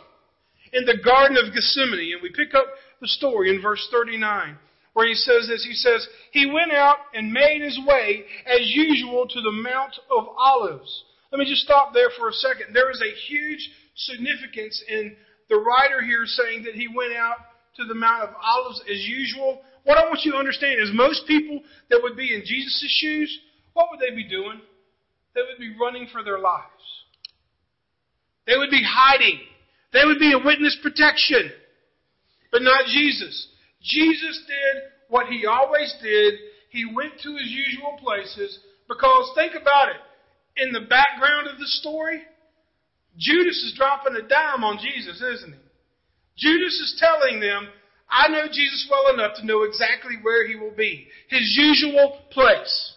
in 0.74 0.86
the 0.86 1.02
Garden 1.04 1.38
of 1.38 1.52
Gethsemane. 1.54 2.14
And 2.14 2.22
we 2.22 2.30
pick 2.30 2.54
up 2.54 2.68
the 3.02 3.08
story 3.08 3.50
in 3.50 3.64
verse 3.64 3.86
39 3.92 4.60
where 4.94 5.08
he 5.08 5.16
says 5.16 5.48
this. 5.48 5.66
He 5.66 5.74
says, 5.74 6.08
He 6.32 6.46
went 6.46 6.72
out 6.72 6.98
and 7.16 7.34
made 7.34 7.64
his 7.64 7.80
way 7.84 8.26
as 8.46 8.62
usual 8.62 9.28
to 9.28 9.42
the 9.42 9.52
Mount 9.52 9.96
of 10.12 10.28
Olives. 10.38 11.04
Let 11.32 11.40
me 11.40 11.50
just 11.50 11.64
stop 11.64 11.96
there 11.96 12.12
for 12.16 12.30
a 12.30 12.34
second. 12.34 12.76
There 12.76 12.92
is 12.92 13.02
a 13.02 13.18
huge 13.28 13.72
significance 13.96 14.84
in 14.88 15.16
the 15.50 15.58
writer 15.58 16.04
here 16.04 16.26
saying 16.28 16.66
that 16.66 16.76
he 16.76 16.88
went 16.88 17.14
out 17.14 17.38
to 17.78 17.86
the 17.86 17.96
Mount 17.96 18.30
of 18.30 18.36
Olives 18.40 18.82
as 18.82 19.02
usual. 19.02 19.64
What 19.84 19.98
I 19.98 20.06
want 20.06 20.22
you 20.24 20.34
to 20.34 20.38
understand 20.38 20.80
is 20.80 20.92
most 20.94 21.26
people 21.26 21.62
that 21.90 22.02
would 22.04 22.16
be 22.16 22.36
in 22.36 22.44
Jesus' 22.46 22.86
shoes, 23.02 23.36
what 23.74 23.88
would 23.90 24.00
they 24.00 24.16
be 24.16 24.30
doing? 24.30 24.62
They 25.34 25.42
would 25.42 25.58
be 25.58 25.76
running 25.82 26.08
for 26.14 26.24
their 26.24 26.38
lives. 26.38 26.70
They 28.46 28.58
would 28.58 28.70
be 28.70 28.84
hiding. 28.84 29.40
They 29.94 30.06
would 30.06 30.20
be 30.20 30.34
a 30.34 30.44
witness 30.44 30.78
protection. 30.82 31.52
But 32.52 32.62
not 32.62 32.86
Jesus. 32.88 33.48
Jesus 33.82 34.44
did 34.48 34.84
what 35.10 35.28
he 35.28 35.46
always 35.46 35.94
did. 36.02 36.36
He 36.70 36.86
went 36.86 37.20
to 37.22 37.36
his 37.36 37.48
usual 37.48 37.98
places 38.02 38.60
because 38.88 39.32
think 39.36 39.54
about 39.60 39.90
it. 39.90 40.02
In 40.58 40.72
the 40.72 40.82
background 40.82 41.48
of 41.48 41.58
the 41.58 41.68
story, 41.68 42.22
Judas 43.18 43.64
is 43.64 43.74
dropping 43.76 44.16
a 44.16 44.28
dime 44.28 44.64
on 44.64 44.80
Jesus, 44.82 45.22
isn't 45.22 45.54
he? 45.54 45.60
Judas 46.38 46.74
is 46.80 47.00
telling 47.00 47.40
them, 47.40 47.68
I 48.10 48.28
know 48.28 48.48
Jesus 48.48 48.88
well 48.90 49.14
enough 49.14 49.38
to 49.38 49.46
know 49.46 49.64
exactly 49.64 50.16
where 50.22 50.48
he 50.48 50.56
will 50.56 50.76
be. 50.76 51.08
His 51.30 51.56
usual 51.58 52.20
place. 52.32 52.94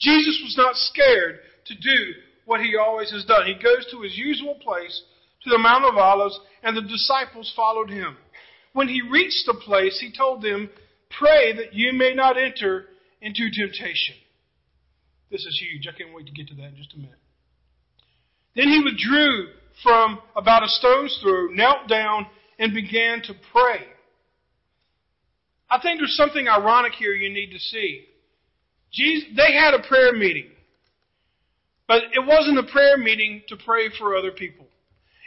Jesus 0.00 0.40
was 0.42 0.54
not 0.56 0.74
scared 0.74 1.40
to 1.66 1.74
do 1.74 2.14
what 2.44 2.60
he 2.60 2.76
always 2.76 3.10
has 3.10 3.24
done. 3.24 3.46
He 3.46 3.54
goes 3.54 3.86
to 3.90 4.02
his 4.02 4.16
usual 4.16 4.54
place, 4.56 5.02
to 5.44 5.50
the 5.50 5.58
Mount 5.58 5.84
of 5.84 5.96
Olives, 5.96 6.38
and 6.62 6.76
the 6.76 6.82
disciples 6.82 7.52
followed 7.54 7.90
him. 7.90 8.16
When 8.72 8.88
he 8.88 9.02
reached 9.02 9.46
the 9.46 9.54
place, 9.54 9.98
he 10.00 10.12
told 10.16 10.42
them, 10.42 10.70
Pray 11.18 11.52
that 11.56 11.74
you 11.74 11.92
may 11.92 12.14
not 12.14 12.38
enter 12.38 12.86
into 13.20 13.50
temptation. 13.50 14.16
This 15.30 15.44
is 15.44 15.60
huge. 15.60 15.86
I 15.86 15.96
can't 15.96 16.14
wait 16.14 16.26
to 16.26 16.32
get 16.32 16.48
to 16.48 16.54
that 16.54 16.68
in 16.68 16.76
just 16.76 16.94
a 16.94 16.98
minute. 16.98 17.18
Then 18.54 18.68
he 18.68 18.82
withdrew 18.84 19.48
from 19.82 20.20
about 20.36 20.62
a 20.62 20.68
stone's 20.68 21.18
throw, 21.22 21.46
knelt 21.48 21.88
down, 21.88 22.26
and 22.58 22.74
began 22.74 23.22
to 23.22 23.34
pray. 23.52 23.86
I 25.70 25.80
think 25.80 25.98
there's 25.98 26.16
something 26.16 26.48
ironic 26.48 26.92
here 26.92 27.14
you 27.14 27.32
need 27.32 27.50
to 27.52 27.58
see. 27.58 28.04
Jesus, 28.92 29.30
they 29.34 29.54
had 29.54 29.72
a 29.72 29.82
prayer 29.88 30.12
meeting. 30.12 30.50
But 31.88 32.04
it 32.12 32.24
wasn't 32.24 32.58
a 32.58 32.72
prayer 32.72 32.96
meeting 32.96 33.42
to 33.48 33.56
pray 33.56 33.90
for 33.98 34.16
other 34.16 34.32
people. 34.32 34.66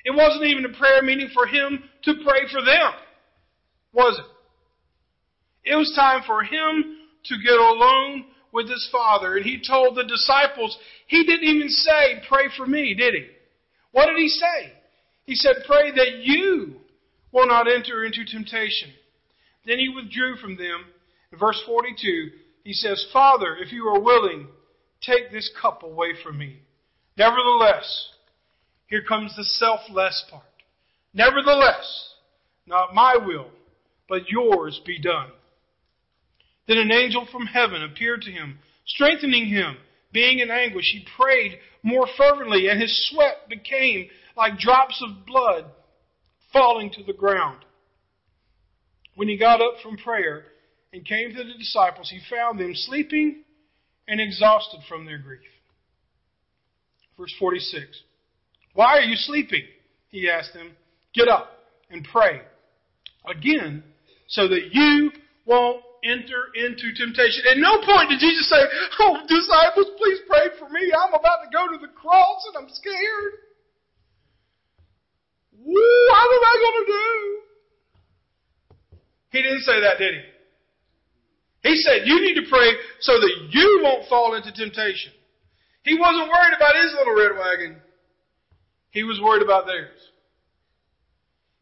It 0.03 0.15
wasn't 0.15 0.45
even 0.45 0.65
a 0.65 0.77
prayer 0.77 1.01
meeting 1.01 1.29
for 1.33 1.47
him 1.47 1.83
to 2.03 2.13
pray 2.23 2.41
for 2.51 2.61
them. 2.61 2.93
Was 3.93 4.19
it? 4.19 5.71
It 5.71 5.75
was 5.75 5.91
time 5.95 6.21
for 6.25 6.43
him 6.43 6.97
to 7.25 7.35
get 7.43 7.57
alone 7.57 8.25
with 8.51 8.69
his 8.69 8.87
father. 8.91 9.35
And 9.35 9.45
he 9.45 9.61
told 9.67 9.95
the 9.95 10.03
disciples, 10.03 10.77
he 11.07 11.25
didn't 11.25 11.47
even 11.47 11.69
say, 11.69 12.21
pray 12.29 12.45
for 12.55 12.65
me, 12.65 12.93
did 12.93 13.15
he? 13.15 13.25
What 13.91 14.07
did 14.07 14.17
he 14.17 14.29
say? 14.29 14.73
He 15.25 15.35
said, 15.35 15.55
pray 15.65 15.91
that 15.91 16.19
you 16.21 16.75
will 17.31 17.47
not 17.47 17.67
enter 17.71 18.05
into 18.05 18.23
temptation. 18.25 18.89
Then 19.65 19.79
he 19.79 19.89
withdrew 19.89 20.37
from 20.37 20.55
them. 20.55 20.85
In 21.31 21.39
verse 21.39 21.61
42, 21.65 22.29
he 22.63 22.73
says, 22.73 23.03
Father, 23.11 23.57
if 23.57 23.71
you 23.71 23.87
are 23.87 23.99
willing, 23.99 24.47
take 25.05 25.31
this 25.31 25.49
cup 25.61 25.83
away 25.83 26.09
from 26.23 26.37
me. 26.37 26.59
Nevertheless, 27.17 28.09
here 28.87 29.03
comes 29.07 29.35
the 29.35 29.43
selfless 29.43 30.25
part. 30.29 30.43
Nevertheless, 31.13 32.13
not 32.67 32.93
my 32.93 33.15
will, 33.17 33.49
but 34.09 34.29
yours 34.29 34.81
be 34.85 34.99
done. 34.99 35.31
Then 36.67 36.77
an 36.77 36.91
angel 36.91 37.27
from 37.31 37.45
heaven 37.45 37.83
appeared 37.83 38.23
to 38.23 38.31
him, 38.31 38.59
strengthening 38.85 39.47
him. 39.47 39.77
Being 40.11 40.39
in 40.39 40.49
anguish, 40.49 40.91
he 40.91 41.05
prayed 41.17 41.59
more 41.83 42.07
fervently, 42.17 42.67
and 42.67 42.81
his 42.81 43.09
sweat 43.09 43.47
became 43.49 44.09
like 44.35 44.57
drops 44.57 45.03
of 45.03 45.25
blood 45.25 45.65
falling 46.51 46.89
to 46.91 47.03
the 47.03 47.13
ground. 47.13 47.63
When 49.15 49.27
he 49.27 49.37
got 49.37 49.61
up 49.61 49.75
from 49.81 49.97
prayer 49.97 50.45
and 50.91 51.05
came 51.05 51.33
to 51.33 51.43
the 51.43 51.57
disciples, 51.57 52.09
he 52.09 52.19
found 52.29 52.59
them 52.59 52.73
sleeping 52.73 53.44
and 54.07 54.21
exhausted 54.21 54.81
from 54.87 55.05
their 55.05 55.17
grief. 55.17 55.41
Verse 57.17 57.33
46. 57.39 57.85
Why 58.73 58.97
are 58.97 59.01
you 59.01 59.15
sleeping? 59.15 59.63
He 60.09 60.29
asked 60.29 60.53
them. 60.53 60.71
Get 61.13 61.27
up 61.27 61.49
and 61.89 62.05
pray. 62.11 62.41
Again, 63.27 63.83
so 64.27 64.47
that 64.47 64.69
you 64.73 65.11
won't 65.45 65.81
enter 66.03 66.51
into 66.53 66.93
temptation. 66.93 67.43
At 67.49 67.57
no 67.57 67.81
point 67.81 68.09
did 68.09 68.19
Jesus 68.19 68.49
say, 68.49 68.61
Oh, 68.99 69.17
disciples, 69.27 69.87
please 69.97 70.19
pray 70.27 70.53
for 70.59 70.69
me. 70.69 70.91
I'm 70.93 71.13
about 71.13 71.41
to 71.43 71.49
go 71.51 71.71
to 71.71 71.79
the 71.79 71.91
cross 71.93 72.45
and 72.53 72.63
I'm 72.63 72.69
scared. 72.73 73.33
What 75.63 76.29
am 76.35 76.43
I 76.45 76.55
going 76.61 76.85
to 76.85 76.91
do? 76.91 77.39
He 79.31 79.41
didn't 79.41 79.61
say 79.61 79.81
that, 79.81 79.97
did 79.97 80.13
he? 80.13 80.34
He 81.65 81.75
said, 81.77 82.05
You 82.05 82.21
need 82.21 82.35
to 82.35 82.47
pray 82.47 82.69
so 83.01 83.13
that 83.13 83.49
you 83.49 83.81
won't 83.81 84.07
fall 84.07 84.35
into 84.35 84.53
temptation. 84.53 85.11
He 85.81 85.97
wasn't 85.97 86.29
worried 86.29 86.55
about 86.55 86.75
his 86.75 86.93
little 86.93 87.15
red 87.15 87.37
wagon. 87.37 87.81
He 88.91 89.03
was 89.03 89.19
worried 89.21 89.41
about 89.41 89.65
theirs. 89.65 89.97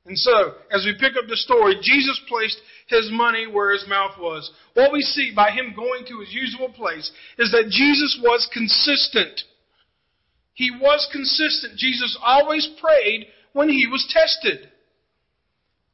And 0.06 0.18
so, 0.18 0.56
as 0.70 0.84
we 0.84 1.00
pick 1.00 1.16
up 1.16 1.30
the 1.30 1.38
story, 1.38 1.76
Jesus 1.82 2.20
placed 2.28 2.60
his 2.88 3.10
money 3.14 3.48
where 3.48 3.72
his 3.72 3.86
mouth 3.88 4.20
was. 4.20 4.52
What 4.74 4.92
we 4.92 5.00
see 5.00 5.32
by 5.34 5.52
him 5.52 5.74
going 5.74 6.04
to 6.08 6.20
his 6.20 6.34
usual 6.34 6.68
place 6.68 7.10
is 7.40 7.52
that 7.52 7.72
Jesus 7.72 8.20
was 8.22 8.50
consistent. 8.52 9.40
He 10.54 10.70
was 10.70 11.08
consistent. 11.14 11.78
Jesus 11.78 12.18
always 12.22 12.68
prayed 12.82 13.28
when 13.54 13.70
he 13.70 13.88
was 13.88 14.06
tested. 14.12 14.70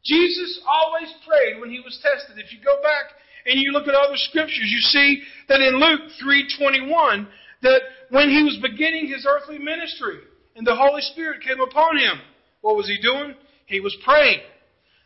Jesus 0.04 0.60
always 0.68 1.14
prayed 1.28 1.62
when 1.62 1.70
he 1.70 1.80
was 1.80 2.00
tested. 2.02 2.44
If 2.44 2.52
you 2.52 2.58
go 2.66 2.82
back 2.82 3.19
and 3.46 3.60
you 3.60 3.72
look 3.72 3.88
at 3.88 3.96
other 3.96 4.18
scriptures, 4.18 4.68
you 4.68 4.80
see 4.80 5.24
that 5.48 5.62
in 5.62 5.80
Luke 5.80 6.12
3:21 6.22 7.28
that 7.62 7.82
when 8.10 8.30
he 8.30 8.44
was 8.44 8.58
beginning 8.62 9.08
his 9.08 9.26
earthly 9.26 9.58
ministry 9.58 10.20
and 10.56 10.66
the 10.66 10.76
Holy 10.76 11.02
Spirit 11.02 11.42
came 11.42 11.60
upon 11.60 11.98
him, 11.98 12.20
what 12.62 12.76
was 12.76 12.88
he 12.88 12.98
doing? 13.02 13.36
He 13.66 13.80
was 13.80 13.96
praying. 14.04 14.42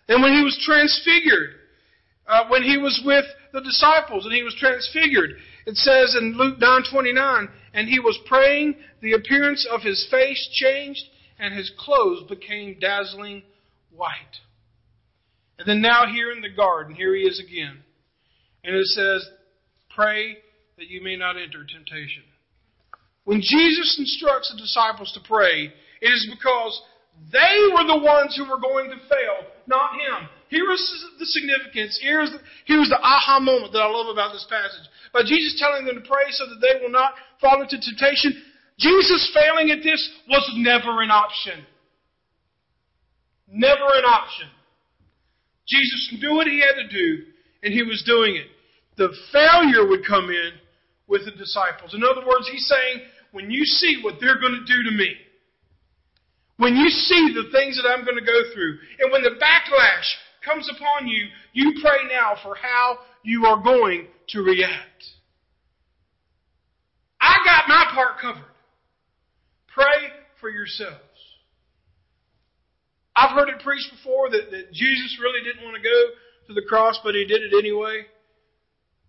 Then 0.07 0.21
when 0.21 0.33
he 0.33 0.43
was 0.43 0.57
transfigured, 0.65 1.55
uh, 2.27 2.45
when 2.47 2.63
he 2.63 2.77
was 2.77 3.01
with 3.05 3.25
the 3.51 3.61
disciples 3.61 4.25
and 4.25 4.33
he 4.33 4.43
was 4.43 4.55
transfigured, 4.55 5.31
it 5.65 5.75
says 5.77 6.15
in 6.15 6.37
Luke 6.37 6.59
9:29, 6.59 7.49
and 7.73 7.87
he 7.87 7.99
was 7.99 8.17
praying, 8.25 8.75
the 9.01 9.13
appearance 9.13 9.65
of 9.71 9.81
his 9.81 10.07
face 10.09 10.47
changed, 10.53 11.03
and 11.39 11.53
his 11.53 11.71
clothes 11.77 12.23
became 12.29 12.79
dazzling 12.79 13.43
white. 13.91 14.39
And 15.57 15.67
then 15.67 15.81
now 15.81 16.05
here 16.07 16.31
in 16.31 16.41
the 16.41 16.49
garden, 16.49 16.95
here 16.95 17.15
he 17.15 17.23
is 17.23 17.39
again. 17.39 17.82
And 18.63 18.75
it 18.75 18.85
says, 18.87 19.27
Pray 19.95 20.37
that 20.77 20.87
you 20.87 21.03
may 21.03 21.15
not 21.15 21.35
enter 21.37 21.63
temptation. 21.63 22.23
When 23.25 23.39
Jesus 23.39 23.95
instructs 23.99 24.51
the 24.51 24.59
disciples 24.59 25.11
to 25.13 25.21
pray, 25.27 25.71
it 26.01 26.09
is 26.09 26.27
because 26.33 26.81
they 27.31 27.71
were 27.71 27.85
the 27.87 28.03
ones 28.03 28.35
who 28.35 28.49
were 28.49 28.59
going 28.59 28.89
to 28.89 28.97
fail, 29.07 29.47
not 29.67 29.93
him. 29.93 30.27
Here 30.49 30.69
is 30.71 31.05
the 31.19 31.25
significance. 31.25 31.97
Here's 32.01 32.31
the, 32.31 32.39
here's 32.65 32.89
the 32.89 32.99
aha 32.99 33.39
moment 33.39 33.71
that 33.73 33.79
I 33.79 33.89
love 33.89 34.11
about 34.11 34.33
this 34.33 34.45
passage. 34.49 34.85
By 35.13 35.21
Jesus 35.25 35.57
telling 35.57 35.85
them 35.85 35.95
to 35.95 36.05
pray 36.05 36.29
so 36.31 36.45
that 36.45 36.59
they 36.59 36.81
will 36.81 36.91
not 36.91 37.13
fall 37.39 37.61
into 37.61 37.79
temptation, 37.79 38.33
Jesus 38.77 39.31
failing 39.33 39.71
at 39.71 39.83
this 39.83 40.01
was 40.27 40.43
never 40.57 41.01
an 41.01 41.11
option. 41.11 41.63
Never 43.47 43.85
an 43.93 44.05
option. 44.05 44.49
Jesus 45.67 46.17
knew 46.19 46.35
what 46.35 46.47
he 46.47 46.59
had 46.59 46.75
to 46.75 46.87
do, 46.89 47.23
and 47.63 47.73
he 47.73 47.81
was 47.83 48.03
doing 48.05 48.35
it. 48.35 48.47
The 48.97 49.09
failure 49.31 49.87
would 49.87 50.05
come 50.05 50.29
in 50.29 50.51
with 51.07 51.25
the 51.25 51.31
disciples. 51.31 51.93
In 51.93 52.03
other 52.03 52.25
words, 52.27 52.47
he's 52.51 52.67
saying, 52.67 53.07
when 53.31 53.49
you 53.49 53.65
see 53.65 54.01
what 54.03 54.15
they're 54.19 54.39
going 54.39 54.53
to 54.53 54.65
do 54.65 54.89
to 54.89 54.95
me, 54.95 55.15
when 56.57 56.75
you 56.75 56.89
see 56.89 57.33
the 57.33 57.49
things 57.51 57.81
that 57.81 57.89
I'm 57.89 58.05
going 58.05 58.17
to 58.17 58.25
go 58.25 58.53
through, 58.53 58.77
and 58.99 59.11
when 59.11 59.23
the 59.23 59.39
backlash 59.41 60.05
comes 60.45 60.69
upon 60.69 61.07
you, 61.07 61.27
you 61.53 61.73
pray 61.81 62.07
now 62.09 62.35
for 62.43 62.55
how 62.55 62.99
you 63.23 63.45
are 63.45 63.61
going 63.63 64.07
to 64.29 64.41
react. 64.41 65.03
I 67.19 67.37
got 67.45 67.67
my 67.67 67.85
part 67.93 68.19
covered. 68.19 68.43
Pray 69.73 70.11
for 70.39 70.49
yourselves. 70.49 70.99
I've 73.15 73.31
heard 73.31 73.49
it 73.49 73.63
preached 73.63 73.89
before 73.91 74.29
that, 74.29 74.51
that 74.51 74.73
Jesus 74.73 75.17
really 75.21 75.43
didn't 75.43 75.63
want 75.63 75.75
to 75.75 75.81
go 75.81 75.99
to 76.47 76.53
the 76.53 76.61
cross, 76.67 76.99
but 77.03 77.15
he 77.15 77.25
did 77.25 77.41
it 77.41 77.53
anyway. 77.57 78.05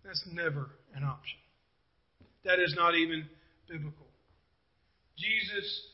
That's 0.03 0.23
never 0.31 0.69
an 0.95 1.03
option. 1.03 1.39
that 2.45 2.59
is 2.59 2.73
not 2.77 2.95
even 2.95 3.27
biblical. 3.67 4.05
Jesus 5.17 5.87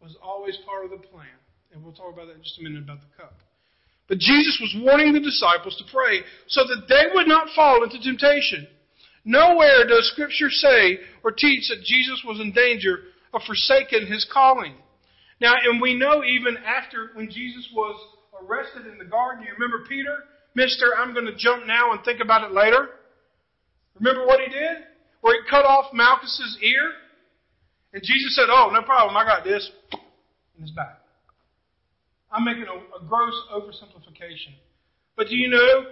was 0.00 0.16
always 0.22 0.56
part 0.66 0.84
of 0.84 0.90
the 0.90 0.96
plan. 0.96 1.26
And 1.72 1.84
we'll 1.84 1.92
talk 1.92 2.12
about 2.12 2.26
that 2.26 2.36
in 2.36 2.42
just 2.42 2.58
a 2.58 2.62
minute 2.62 2.82
about 2.82 3.00
the 3.00 3.22
cup. 3.22 3.34
But 4.08 4.18
Jesus 4.18 4.58
was 4.60 4.74
warning 4.82 5.12
the 5.12 5.20
disciples 5.20 5.76
to 5.76 5.84
pray 5.92 6.20
so 6.48 6.62
that 6.64 6.86
they 6.88 7.14
would 7.14 7.28
not 7.28 7.48
fall 7.54 7.84
into 7.84 8.00
temptation. 8.02 8.66
Nowhere 9.24 9.86
does 9.86 10.10
Scripture 10.12 10.50
say 10.50 10.98
or 11.22 11.30
teach 11.30 11.68
that 11.68 11.84
Jesus 11.84 12.22
was 12.26 12.40
in 12.40 12.52
danger 12.52 13.00
of 13.32 13.42
forsaking 13.46 14.08
his 14.08 14.26
calling. 14.32 14.74
Now, 15.40 15.54
and 15.62 15.80
we 15.80 15.94
know 15.94 16.24
even 16.24 16.56
after 16.56 17.10
when 17.14 17.30
Jesus 17.30 17.68
was 17.72 17.94
arrested 18.42 18.86
in 18.86 18.98
the 18.98 19.04
garden, 19.04 19.44
you 19.44 19.52
remember 19.52 19.86
Peter? 19.88 20.16
Mister, 20.54 20.92
I'm 20.98 21.14
going 21.14 21.26
to 21.26 21.36
jump 21.36 21.66
now 21.66 21.92
and 21.92 22.04
think 22.04 22.20
about 22.20 22.42
it 22.42 22.52
later. 22.52 22.88
Remember 23.98 24.26
what 24.26 24.40
he 24.40 24.46
did? 24.46 24.84
Where 25.20 25.34
he 25.34 25.48
cut 25.48 25.64
off 25.64 25.92
Malchus's 25.92 26.58
ear? 26.62 26.92
And 27.92 28.02
Jesus 28.02 28.34
said, 28.34 28.46
Oh, 28.48 28.70
no 28.72 28.82
problem, 28.82 29.16
I 29.16 29.24
got 29.24 29.44
this. 29.44 29.70
In 30.56 30.62
his 30.62 30.70
back. 30.70 31.00
I'm 32.32 32.44
making 32.44 32.64
a, 32.64 33.04
a 33.04 33.08
gross 33.08 33.34
oversimplification. 33.52 34.54
But 35.16 35.28
do 35.28 35.36
you 35.36 35.48
know 35.48 35.86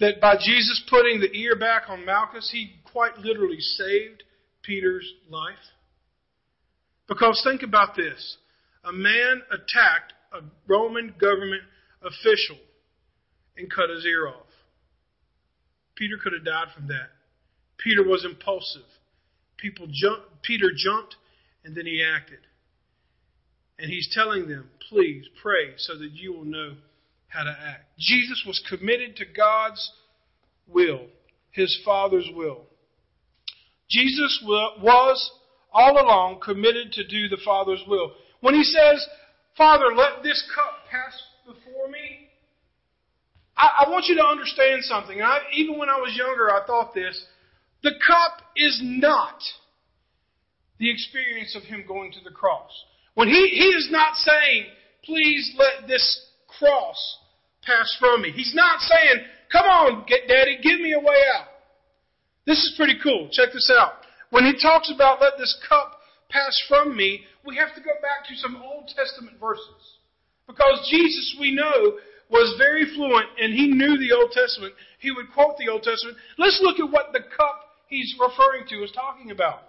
that 0.00 0.20
by 0.20 0.36
Jesus 0.36 0.82
putting 0.88 1.20
the 1.20 1.32
ear 1.36 1.56
back 1.56 1.84
on 1.88 2.04
Malchus, 2.04 2.50
he 2.52 2.76
quite 2.90 3.18
literally 3.18 3.60
saved 3.60 4.22
Peter's 4.62 5.10
life? 5.28 5.54
Because 7.08 7.40
think 7.44 7.62
about 7.62 7.96
this. 7.96 8.38
A 8.84 8.92
man 8.92 9.42
attacked 9.50 10.12
a 10.32 10.40
Roman 10.68 11.14
government 11.20 11.62
official 12.02 12.56
and 13.56 13.70
cut 13.72 13.90
his 13.90 14.04
ear 14.04 14.28
off. 14.28 14.46
Peter 15.94 16.16
could 16.22 16.32
have 16.32 16.44
died 16.44 16.68
from 16.74 16.88
that. 16.88 17.08
Peter 17.78 18.02
was 18.02 18.24
impulsive. 18.24 18.82
People 19.56 19.86
jumped, 19.90 20.42
Peter 20.42 20.70
jumped 20.76 21.16
and 21.64 21.74
then 21.74 21.86
he 21.86 22.02
acted. 22.02 22.38
And 23.78 23.90
he's 23.90 24.08
telling 24.12 24.48
them, 24.48 24.70
please 24.88 25.26
pray 25.42 25.74
so 25.76 25.98
that 25.98 26.12
you 26.12 26.32
will 26.32 26.44
know 26.44 26.74
how 27.28 27.44
to 27.44 27.50
act. 27.50 27.84
Jesus 27.98 28.42
was 28.46 28.62
committed 28.68 29.16
to 29.16 29.24
God's 29.24 29.92
will, 30.66 31.06
his 31.50 31.78
Father's 31.84 32.28
will. 32.34 32.62
Jesus 33.88 34.42
was 34.46 35.30
all 35.72 35.92
along 35.92 36.40
committed 36.42 36.92
to 36.92 37.06
do 37.06 37.28
the 37.28 37.40
Father's 37.44 37.82
will. 37.86 38.12
When 38.40 38.54
he 38.54 38.64
says, 38.64 39.06
Father, 39.56 39.94
let 39.94 40.22
this 40.22 40.42
cup 40.54 40.90
pass 40.90 41.14
before 41.46 41.88
me, 41.88 42.25
I, 43.56 43.84
I 43.86 43.90
want 43.90 44.06
you 44.06 44.16
to 44.16 44.24
understand 44.24 44.84
something. 44.84 45.22
I, 45.22 45.38
even 45.54 45.78
when 45.78 45.88
I 45.88 45.96
was 45.96 46.14
younger, 46.16 46.50
I 46.50 46.66
thought 46.66 46.94
this. 46.94 47.24
The 47.82 47.92
cup 48.06 48.42
is 48.56 48.80
not 48.82 49.40
the 50.78 50.90
experience 50.90 51.56
of 51.56 51.62
him 51.62 51.84
going 51.86 52.12
to 52.12 52.20
the 52.24 52.30
cross. 52.30 52.70
When 53.14 53.28
he, 53.28 53.48
he 53.48 53.68
is 53.72 53.88
not 53.90 54.14
saying, 54.16 54.66
please 55.04 55.54
let 55.56 55.88
this 55.88 56.26
cross 56.58 57.18
pass 57.62 57.96
from 57.98 58.22
me. 58.22 58.30
He's 58.30 58.54
not 58.54 58.80
saying, 58.80 59.24
come 59.50 59.66
on, 59.66 60.04
get 60.06 60.28
daddy, 60.28 60.58
give 60.62 60.80
me 60.80 60.92
a 60.92 61.00
way 61.00 61.22
out. 61.36 61.48
This 62.46 62.58
is 62.58 62.74
pretty 62.76 62.98
cool. 63.02 63.28
Check 63.32 63.52
this 63.52 63.72
out. 63.76 64.04
When 64.30 64.44
he 64.44 64.52
talks 64.60 64.92
about 64.94 65.20
let 65.20 65.38
this 65.38 65.56
cup 65.68 65.98
pass 66.28 66.56
from 66.68 66.96
me, 66.96 67.22
we 67.44 67.56
have 67.56 67.74
to 67.74 67.80
go 67.80 67.92
back 68.02 68.28
to 68.28 68.36
some 68.36 68.56
Old 68.62 68.88
Testament 68.94 69.38
verses. 69.40 69.98
Because 70.46 70.86
Jesus, 70.90 71.36
we 71.40 71.54
know, 71.54 71.98
was 72.30 72.54
very 72.58 72.84
fluent 72.94 73.26
and 73.38 73.54
he 73.54 73.68
knew 73.68 73.98
the 73.98 74.14
Old 74.14 74.32
Testament. 74.32 74.74
He 74.98 75.10
would 75.10 75.32
quote 75.32 75.56
the 75.58 75.70
Old 75.70 75.82
Testament. 75.82 76.16
Let's 76.38 76.60
look 76.62 76.80
at 76.80 76.90
what 76.90 77.12
the 77.12 77.20
cup 77.20 77.66
he's 77.88 78.14
referring 78.18 78.66
to 78.68 78.84
is 78.84 78.90
talking 78.92 79.30
about. 79.30 79.62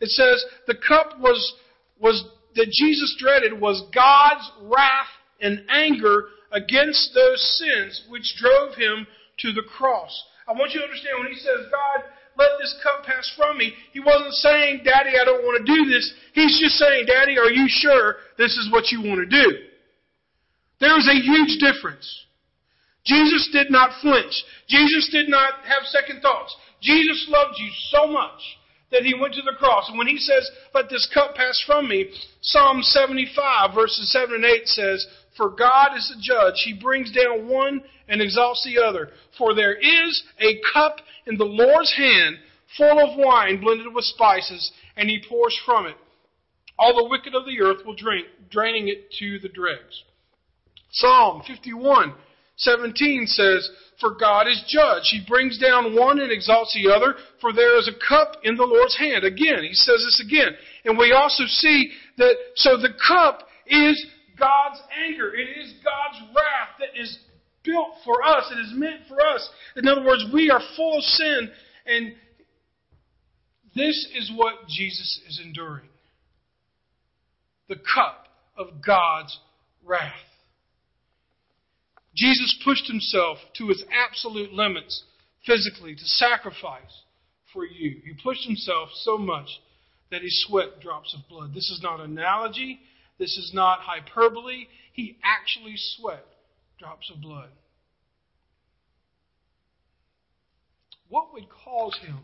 It 0.00 0.10
says 0.10 0.44
the 0.66 0.76
cup 0.86 1.18
was 1.18 1.54
was 2.00 2.24
that 2.54 2.70
Jesus 2.70 3.16
dreaded 3.18 3.58
was 3.58 3.82
God's 3.94 4.50
wrath 4.62 5.10
and 5.40 5.64
anger 5.68 6.26
against 6.52 7.14
those 7.14 7.40
sins 7.58 8.06
which 8.08 8.36
drove 8.38 8.74
him 8.74 9.06
to 9.40 9.52
the 9.52 9.62
cross. 9.76 10.12
I 10.46 10.52
want 10.52 10.72
you 10.72 10.80
to 10.80 10.86
understand 10.86 11.18
when 11.18 11.32
he 11.32 11.38
says, 11.38 11.66
God, 11.70 12.04
let 12.36 12.50
this 12.60 12.74
cup 12.82 13.04
pass 13.04 13.30
from 13.36 13.58
me, 13.58 13.72
he 13.92 14.00
wasn't 14.00 14.34
saying, 14.34 14.82
Daddy, 14.84 15.18
I 15.20 15.24
don't 15.24 15.42
want 15.42 15.64
to 15.64 15.72
do 15.72 15.90
this. 15.90 16.12
He's 16.32 16.60
just 16.60 16.76
saying, 16.76 17.06
Daddy, 17.06 17.38
are 17.38 17.50
you 17.50 17.66
sure 17.68 18.16
this 18.38 18.52
is 18.56 18.70
what 18.70 18.90
you 18.90 19.02
want 19.02 19.18
to 19.18 19.26
do? 19.26 19.73
There 20.80 20.98
is 20.98 21.08
a 21.08 21.20
huge 21.20 21.58
difference. 21.58 22.24
Jesus 23.04 23.48
did 23.52 23.70
not 23.70 24.00
flinch. 24.00 24.44
Jesus 24.68 25.08
did 25.10 25.28
not 25.28 25.64
have 25.64 25.84
second 25.84 26.20
thoughts. 26.20 26.54
Jesus 26.80 27.26
loved 27.28 27.54
you 27.58 27.70
so 27.90 28.06
much 28.06 28.40
that 28.90 29.02
he 29.02 29.14
went 29.14 29.34
to 29.34 29.42
the 29.42 29.56
cross. 29.58 29.88
And 29.88 29.98
when 29.98 30.06
he 30.06 30.18
says, 30.18 30.48
Let 30.74 30.88
this 30.88 31.08
cup 31.12 31.34
pass 31.34 31.62
from 31.66 31.88
me, 31.88 32.10
Psalm 32.40 32.82
75, 32.82 33.74
verses 33.74 34.10
7 34.12 34.34
and 34.34 34.44
8 34.44 34.68
says, 34.68 35.06
For 35.36 35.50
God 35.50 35.96
is 35.96 36.08
the 36.14 36.22
judge. 36.22 36.62
He 36.64 36.80
brings 36.80 37.10
down 37.12 37.48
one 37.48 37.82
and 38.08 38.22
exalts 38.22 38.64
the 38.64 38.82
other. 38.82 39.10
For 39.36 39.54
there 39.54 39.74
is 39.74 40.22
a 40.40 40.60
cup 40.72 40.98
in 41.26 41.36
the 41.36 41.44
Lord's 41.44 41.94
hand 41.96 42.36
full 42.76 42.98
of 42.98 43.18
wine 43.18 43.60
blended 43.60 43.92
with 43.92 44.04
spices, 44.04 44.72
and 44.96 45.08
he 45.08 45.22
pours 45.28 45.58
from 45.64 45.86
it. 45.86 45.96
All 46.78 46.94
the 46.94 47.08
wicked 47.08 47.34
of 47.34 47.46
the 47.46 47.60
earth 47.60 47.84
will 47.84 47.94
drink, 47.94 48.26
draining 48.50 48.88
it 48.88 49.12
to 49.18 49.38
the 49.38 49.48
dregs. 49.48 50.02
Psalm 50.94 51.42
51, 51.46 52.14
17 52.56 53.26
says, 53.26 53.68
For 54.00 54.14
God 54.14 54.46
is 54.46 54.62
judge. 54.68 55.02
He 55.10 55.24
brings 55.26 55.58
down 55.58 55.96
one 55.96 56.20
and 56.20 56.30
exalts 56.30 56.72
the 56.74 56.92
other, 56.92 57.14
for 57.40 57.52
there 57.52 57.76
is 57.78 57.88
a 57.88 58.08
cup 58.08 58.36
in 58.44 58.56
the 58.56 58.64
Lord's 58.64 58.96
hand. 58.96 59.24
Again, 59.24 59.62
he 59.62 59.74
says 59.74 60.04
this 60.04 60.22
again. 60.24 60.54
And 60.84 60.96
we 60.96 61.12
also 61.12 61.44
see 61.46 61.90
that, 62.18 62.34
so 62.54 62.76
the 62.76 62.94
cup 63.06 63.48
is 63.66 64.06
God's 64.38 64.80
anger. 65.04 65.34
It 65.34 65.48
is 65.58 65.74
God's 65.82 66.32
wrath 66.34 66.78
that 66.78 67.00
is 67.00 67.18
built 67.64 67.94
for 68.04 68.22
us. 68.22 68.52
It 68.52 68.60
is 68.60 68.72
meant 68.74 69.00
for 69.08 69.20
us. 69.20 69.48
In 69.76 69.88
other 69.88 70.04
words, 70.04 70.24
we 70.32 70.48
are 70.50 70.60
full 70.76 70.98
of 70.98 71.02
sin, 71.02 71.50
and 71.86 72.14
this 73.74 74.08
is 74.16 74.30
what 74.36 74.68
Jesus 74.68 75.20
is 75.28 75.40
enduring 75.44 75.88
the 77.68 77.76
cup 77.76 78.28
of 78.56 78.82
God's 78.84 79.36
wrath. 79.84 80.12
Jesus 82.14 82.56
pushed 82.64 82.86
himself 82.86 83.38
to 83.58 83.68
his 83.68 83.82
absolute 83.92 84.52
limits 84.52 85.02
physically 85.46 85.94
to 85.94 86.04
sacrifice 86.04 87.02
for 87.52 87.64
you. 87.64 88.00
He 88.04 88.14
pushed 88.22 88.46
himself 88.46 88.90
so 89.02 89.18
much 89.18 89.48
that 90.10 90.22
he 90.22 90.28
sweat 90.30 90.80
drops 90.80 91.14
of 91.14 91.28
blood. 91.28 91.54
This 91.54 91.70
is 91.70 91.80
not 91.82 92.00
analogy. 92.00 92.80
This 93.18 93.36
is 93.36 93.52
not 93.54 93.80
hyperbole. 93.80 94.66
He 94.92 95.18
actually 95.24 95.74
sweat 95.76 96.24
drops 96.78 97.10
of 97.10 97.20
blood. 97.20 97.50
What 101.08 101.32
would 101.32 101.48
cause 101.48 101.96
him 102.04 102.18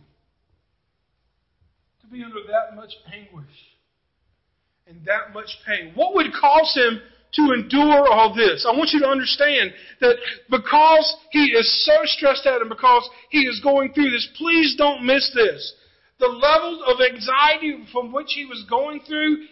to 2.01 2.07
be 2.07 2.25
under 2.25 2.41
that 2.49 2.75
much 2.75 2.93
anguish 3.13 3.47
and 4.87 5.05
that 5.05 5.33
much 5.33 5.51
pain? 5.67 5.93
What 5.95 6.15
would 6.15 6.33
cause 6.33 6.73
him 6.75 7.01
to 7.33 7.53
endure 7.53 8.09
all 8.09 8.35
this. 8.35 8.67
I 8.69 8.77
want 8.77 8.91
you 8.93 9.01
to 9.01 9.09
understand 9.09 9.73
that 10.01 10.17
because 10.51 11.17
he 11.31 11.47
is 11.47 11.85
so 11.85 11.93
stressed 12.05 12.47
out 12.47 12.61
and 12.61 12.69
because 12.69 13.09
he 13.31 13.41
is 13.41 13.61
going 13.63 13.93
through 13.93 14.11
this, 14.11 14.29
please 14.37 14.75
don't 14.77 15.05
miss 15.05 15.31
this. 15.35 15.75
The 16.19 16.27
level 16.27 16.85
of 16.85 17.01
anxiety 17.01 17.85
from 17.93 18.13
which 18.13 18.33
he 18.35 18.47
was 18.47 18.65
going 18.69 19.01
through 19.07 19.45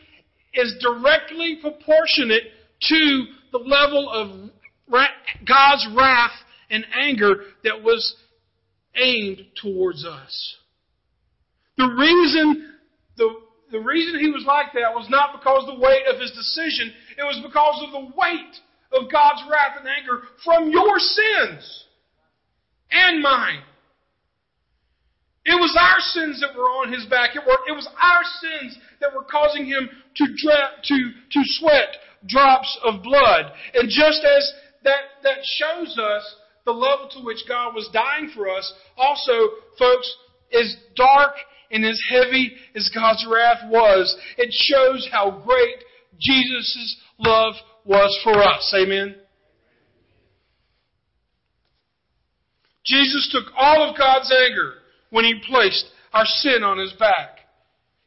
is 0.54 0.74
directly 0.80 1.58
proportionate 1.60 2.44
to 2.88 3.24
the 3.52 3.58
level 3.58 4.10
of 4.10 4.50
God's 5.46 5.86
wrath 5.96 6.32
and 6.70 6.84
anger 6.94 7.44
that 7.64 7.82
was 7.82 8.16
aimed 8.96 9.42
towards 9.60 10.04
us. 10.04 10.56
The 11.76 11.86
reason 11.86 12.74
the 13.16 13.34
the 13.70 13.80
reason 13.80 14.20
he 14.20 14.30
was 14.30 14.44
like 14.46 14.72
that 14.74 14.94
was 14.94 15.08
not 15.10 15.38
because 15.38 15.68
of 15.68 15.76
the 15.76 15.80
weight 15.80 16.06
of 16.06 16.20
his 16.20 16.30
decision, 16.32 16.92
it 17.16 17.22
was 17.22 17.40
because 17.44 17.82
of 17.84 17.92
the 17.92 18.12
weight 18.16 18.54
of 18.92 19.12
God's 19.12 19.42
wrath 19.50 19.76
and 19.78 19.88
anger 19.88 20.22
from 20.44 20.70
your 20.70 20.98
sins 20.98 21.84
and 22.90 23.22
mine. 23.22 23.62
It 25.44 25.56
was 25.56 25.74
our 25.80 26.00
sins 26.00 26.40
that 26.40 26.56
were 26.56 26.68
on 26.68 26.92
his 26.92 27.06
back. 27.06 27.34
It, 27.34 27.40
were, 27.46 27.58
it 27.66 27.72
was 27.72 27.88
our 28.02 28.22
sins 28.40 28.78
that 29.00 29.14
were 29.14 29.24
causing 29.24 29.64
him 29.64 29.88
to, 30.16 30.24
dra- 30.36 30.76
to, 30.84 30.96
to 31.32 31.40
sweat 31.56 31.96
drops 32.26 32.78
of 32.84 33.02
blood. 33.02 33.52
And 33.74 33.88
just 33.88 34.24
as 34.24 34.52
that, 34.84 35.22
that 35.22 35.38
shows 35.42 35.96
us 35.98 36.34
the 36.66 36.72
level 36.72 37.08
to 37.12 37.24
which 37.24 37.48
God 37.48 37.74
was 37.74 37.88
dying 37.92 38.30
for 38.34 38.50
us, 38.50 38.70
also, 38.98 39.32
folks, 39.78 40.16
is 40.50 40.76
dark 40.96 41.32
and 41.70 41.84
as 41.84 42.00
heavy 42.10 42.52
as 42.74 42.90
God's 42.94 43.26
wrath 43.28 43.70
was, 43.70 44.16
it 44.36 44.52
shows 44.52 45.08
how 45.12 45.42
great 45.44 45.84
Jesus' 46.18 46.96
love 47.18 47.54
was 47.84 48.18
for 48.24 48.42
us. 48.42 48.74
Amen. 48.76 49.14
Jesus 52.84 53.28
took 53.30 53.52
all 53.56 53.90
of 53.90 53.98
God's 53.98 54.32
anger 54.48 54.74
when 55.10 55.24
he 55.24 55.40
placed 55.46 55.86
our 56.12 56.24
sin 56.24 56.62
on 56.62 56.78
his 56.78 56.92
back. 56.94 57.38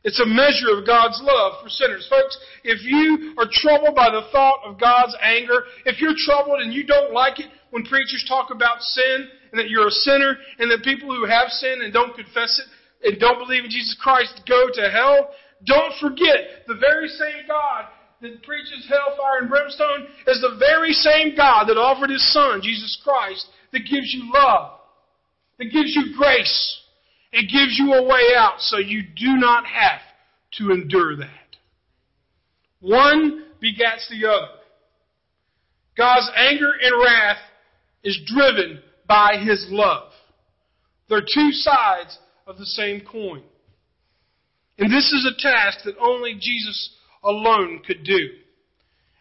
It's 0.04 0.19
a 0.19 0.26
measure 0.26 0.80
of 0.80 0.88
God's 0.88 1.21
love 1.21 1.62
for 1.62 1.69
sinners. 1.69 2.08
Folks, 2.10 2.36
if 2.63 2.82
you 2.82 3.36
are 3.38 3.45
troubled 3.52 3.95
by 3.95 4.10
the 4.10 4.28
thought 4.32 4.62
of 4.65 4.80
God's 4.80 5.15
anger, 5.21 5.63
if 5.86 6.02
you're 6.02 6.17
troubled 6.17 6.62
and 6.62 6.74
you 6.74 6.84
don't 6.84 7.13
like 7.13 7.39
it 7.39 7.52
when 7.69 7.84
preachers 7.84 8.26
talk 8.28 8.50
about 8.50 8.82
sin 8.82 9.28
and 9.52 9.60
that 9.60 9.69
you're 9.69 9.88
a 9.88 9.91
sinner 9.91 10.38
and 10.58 10.71
that 10.71 10.84
people 10.84 11.13
who 11.13 11.26
have 11.28 11.50
sinned 11.50 11.84
and 11.84 11.93
don't 11.93 12.15
confess 12.15 12.60
it 12.60 12.65
and 13.03 13.19
don't 13.19 13.39
believe 13.39 13.65
in 13.65 13.71
Jesus 13.71 13.97
Christ 14.01 14.41
go 14.47 14.67
to 14.73 14.89
hell, 14.89 15.31
don't 15.65 15.93
forget 15.99 16.65
the 16.67 16.75
very 16.75 17.07
same 17.07 17.47
God 17.47 17.85
that 18.21 18.43
preaches 18.43 18.87
hellfire 18.87 19.39
and 19.41 19.49
brimstone 19.49 20.07
is 20.27 20.41
the 20.41 20.57
very 20.59 20.91
same 20.93 21.35
God 21.35 21.65
that 21.65 21.77
offered 21.77 22.09
His 22.09 22.33
Son, 22.33 22.61
Jesus 22.61 22.99
Christ, 23.03 23.47
that 23.71 23.79
gives 23.79 24.13
you 24.13 24.31
love, 24.31 24.79
that 25.57 25.65
gives 25.65 25.95
you 25.95 26.15
grace, 26.17 26.81
it 27.31 27.49
gives 27.51 27.77
you 27.79 27.93
a 27.93 28.03
way 28.03 28.33
out 28.35 28.59
so 28.59 28.77
you 28.77 29.01
do 29.03 29.37
not 29.37 29.65
have 29.65 30.01
to 30.57 30.71
endure 30.71 31.17
that. 31.17 31.29
One 32.81 33.45
begets 33.59 34.09
the 34.09 34.27
other. 34.27 34.53
God's 35.97 36.29
anger 36.35 36.71
and 36.81 37.03
wrath 37.03 37.37
is 38.03 38.19
driven 38.25 38.81
by 39.07 39.37
His 39.37 39.65
love. 39.69 40.11
They're 41.09 41.21
two 41.21 41.51
sides 41.51 42.17
of 42.47 42.58
the 42.58 42.65
same 42.65 43.01
coin. 43.01 43.43
And 44.77 44.91
this 44.91 45.12
is 45.12 45.25
a 45.25 45.41
task 45.41 45.80
that 45.86 45.95
only 45.99 46.34
Jesus 46.34 46.95
alone 47.23 47.82
could 47.86 48.04
do. 48.04 48.30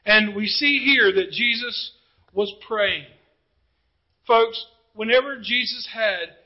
And 0.06 0.34
we 0.34 0.46
see 0.46 0.78
here 0.84 1.12
that 1.12 1.30
Jesus 1.30 1.92
was 2.32 2.52
praying. 2.66 3.04
Folks, 4.26 4.64
whenever 4.94 5.36
Jesus 5.36 5.88
had 5.92 6.36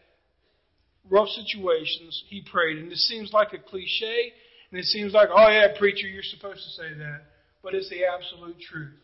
rough 1.08 1.28
situations, 1.28 2.24
he 2.28 2.42
prayed. 2.50 2.78
And 2.78 2.90
this 2.90 3.06
seems 3.08 3.32
like 3.32 3.52
a 3.52 3.58
cliche, 3.58 4.32
and 4.70 4.80
it 4.80 4.86
seems 4.86 5.12
like, 5.12 5.28
oh 5.32 5.48
yeah, 5.48 5.68
preacher, 5.78 6.06
you're 6.06 6.22
supposed 6.22 6.62
to 6.64 6.70
say 6.70 6.94
that. 6.98 7.22
But 7.62 7.74
it's 7.74 7.88
the 7.90 8.04
absolute 8.04 8.60
truth. 8.60 8.94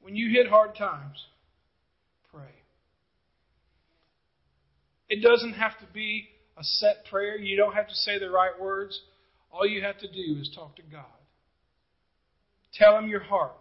When 0.00 0.16
you 0.16 0.30
hit 0.30 0.48
hard 0.48 0.76
times, 0.76 1.24
pray. 2.32 2.42
It 5.10 5.22
doesn't 5.22 5.54
have 5.54 5.78
to 5.80 5.86
be 5.92 6.28
a 6.56 6.62
set 6.62 7.04
prayer. 7.10 7.36
You 7.36 7.56
don't 7.56 7.74
have 7.74 7.88
to 7.88 7.94
say 7.94 8.18
the 8.18 8.30
right 8.30 8.58
words. 8.58 8.98
All 9.50 9.66
you 9.66 9.82
have 9.82 9.98
to 9.98 10.08
do 10.08 10.40
is 10.40 10.50
talk 10.54 10.76
to 10.76 10.82
God. 10.82 11.04
Tell 12.72 12.96
Him 12.96 13.08
your 13.08 13.20
heart. 13.20 13.56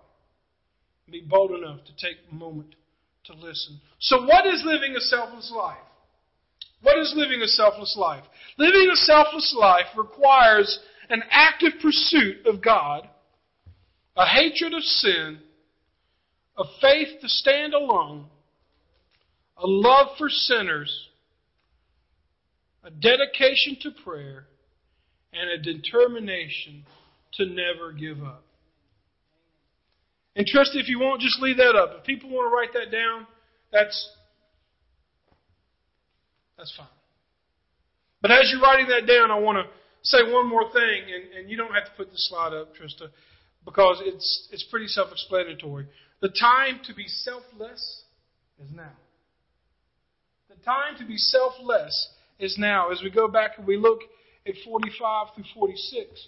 Be 1.12 1.21
bold 1.27 1.51
enough 1.51 1.79
to 1.85 1.91
take 1.93 2.17
a 2.31 2.35
moment 2.35 2.75
to 3.25 3.33
listen. 3.33 3.81
So, 3.99 4.25
what 4.25 4.45
is 4.45 4.62
living 4.63 4.95
a 4.95 5.01
selfless 5.01 5.51
life? 5.55 5.77
What 6.81 6.99
is 6.99 7.13
living 7.15 7.41
a 7.41 7.47
selfless 7.47 7.95
life? 7.97 8.23
Living 8.57 8.89
a 8.93 8.95
selfless 8.95 9.55
life 9.59 9.88
requires 9.97 10.79
an 11.09 11.23
active 11.31 11.73
pursuit 11.81 12.45
of 12.45 12.63
God, 12.63 13.09
a 14.15 14.25
hatred 14.25 14.73
of 14.73 14.83
sin, 14.83 15.39
a 16.57 16.63
faith 16.79 17.19
to 17.21 17.27
stand 17.27 17.73
alone, 17.73 18.27
a 19.57 19.65
love 19.65 20.09
for 20.17 20.29
sinners, 20.29 21.09
a 22.84 22.92
dedication 22.92 23.78
to 23.82 23.92
prayer, 24.04 24.46
and 25.34 25.50
a 25.50 25.58
determination 25.58 26.86
to 27.34 27.46
never 27.46 27.92
give 27.92 28.24
up. 28.24 28.44
And 30.36 30.48
trust 30.48 30.72
if 30.74 30.88
you 30.88 31.00
won't, 31.00 31.22
just 31.22 31.39
leave 31.42 31.58
that 31.58 31.76
up. 31.76 31.98
If 32.00 32.06
people 32.06 32.30
want 32.30 32.50
to 32.50 32.56
write 32.56 32.74
that 32.74 32.92
down, 32.92 33.28
that's 33.72 34.10
that's 36.58 36.74
fine. 36.76 36.88
But 38.22 38.32
as 38.32 38.52
you're 38.52 38.62
writing 38.62 38.88
that 38.88 39.08
down, 39.08 39.32
I 39.32 39.39
want 39.39 39.58
to 39.58 39.72
say 40.02 40.20
one 40.32 40.48
more 40.48 40.72
thing, 40.72 41.04
and, 41.13 41.39
and 41.39 41.50
you 41.50 41.58
don't 41.58 41.74
have 41.74 41.86
to 41.86 41.92
put 41.96 42.12
the 42.12 42.18
slide 42.18 42.54
up, 42.54 42.76
Trista, 42.76 43.10
because 43.65 44.02
it's 44.04 44.48
it's 44.52 44.63
pretty 44.63 44.88
self-explanatory. 44.88 45.88
The 46.22 46.30
time 46.30 46.82
to 46.86 46.94
be 46.94 47.08
selfless 47.08 48.04
is 48.63 48.72
now. 48.74 48.92
The 50.50 50.63
time 50.65 50.98
to 51.00 51.06
be 51.06 51.18
selfless 51.18 52.10
is 52.39 52.58
now. 52.58 52.89
As 52.89 53.02
we 53.04 53.10
go 53.10 53.28
back 53.28 53.58
and 53.58 53.67
we 53.67 53.78
look 53.78 53.99
at 54.47 54.56
45 54.65 55.28
through 55.36 55.43
46, 55.54 56.28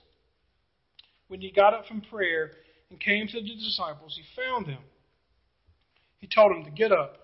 when 1.28 1.42
he 1.42 1.52
got 1.52 1.74
up 1.74 1.88
from 1.88 2.02
prayer 2.02 2.52
and 2.90 3.00
came 3.00 3.28
to 3.28 3.42
the 3.42 3.56
disciples, 3.56 4.18
he 4.18 4.42
found 4.42 4.68
them. 4.68 4.84
He 6.20 6.28
told 6.28 6.52
them 6.52 6.66
to 6.66 6.72
get 6.72 6.92
up 6.92 7.18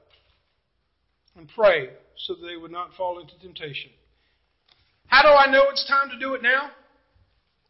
and 1.35 1.47
pray 1.55 1.89
so 2.17 2.33
that 2.33 2.47
they 2.47 2.55
would 2.55 2.71
not 2.71 2.95
fall 2.95 3.19
into 3.19 3.37
temptation. 3.39 3.91
How 5.07 5.21
do 5.21 5.29
I 5.29 5.51
know 5.51 5.65
it's 5.69 5.87
time 5.87 6.09
to 6.09 6.19
do 6.19 6.33
it 6.33 6.41
now? 6.41 6.71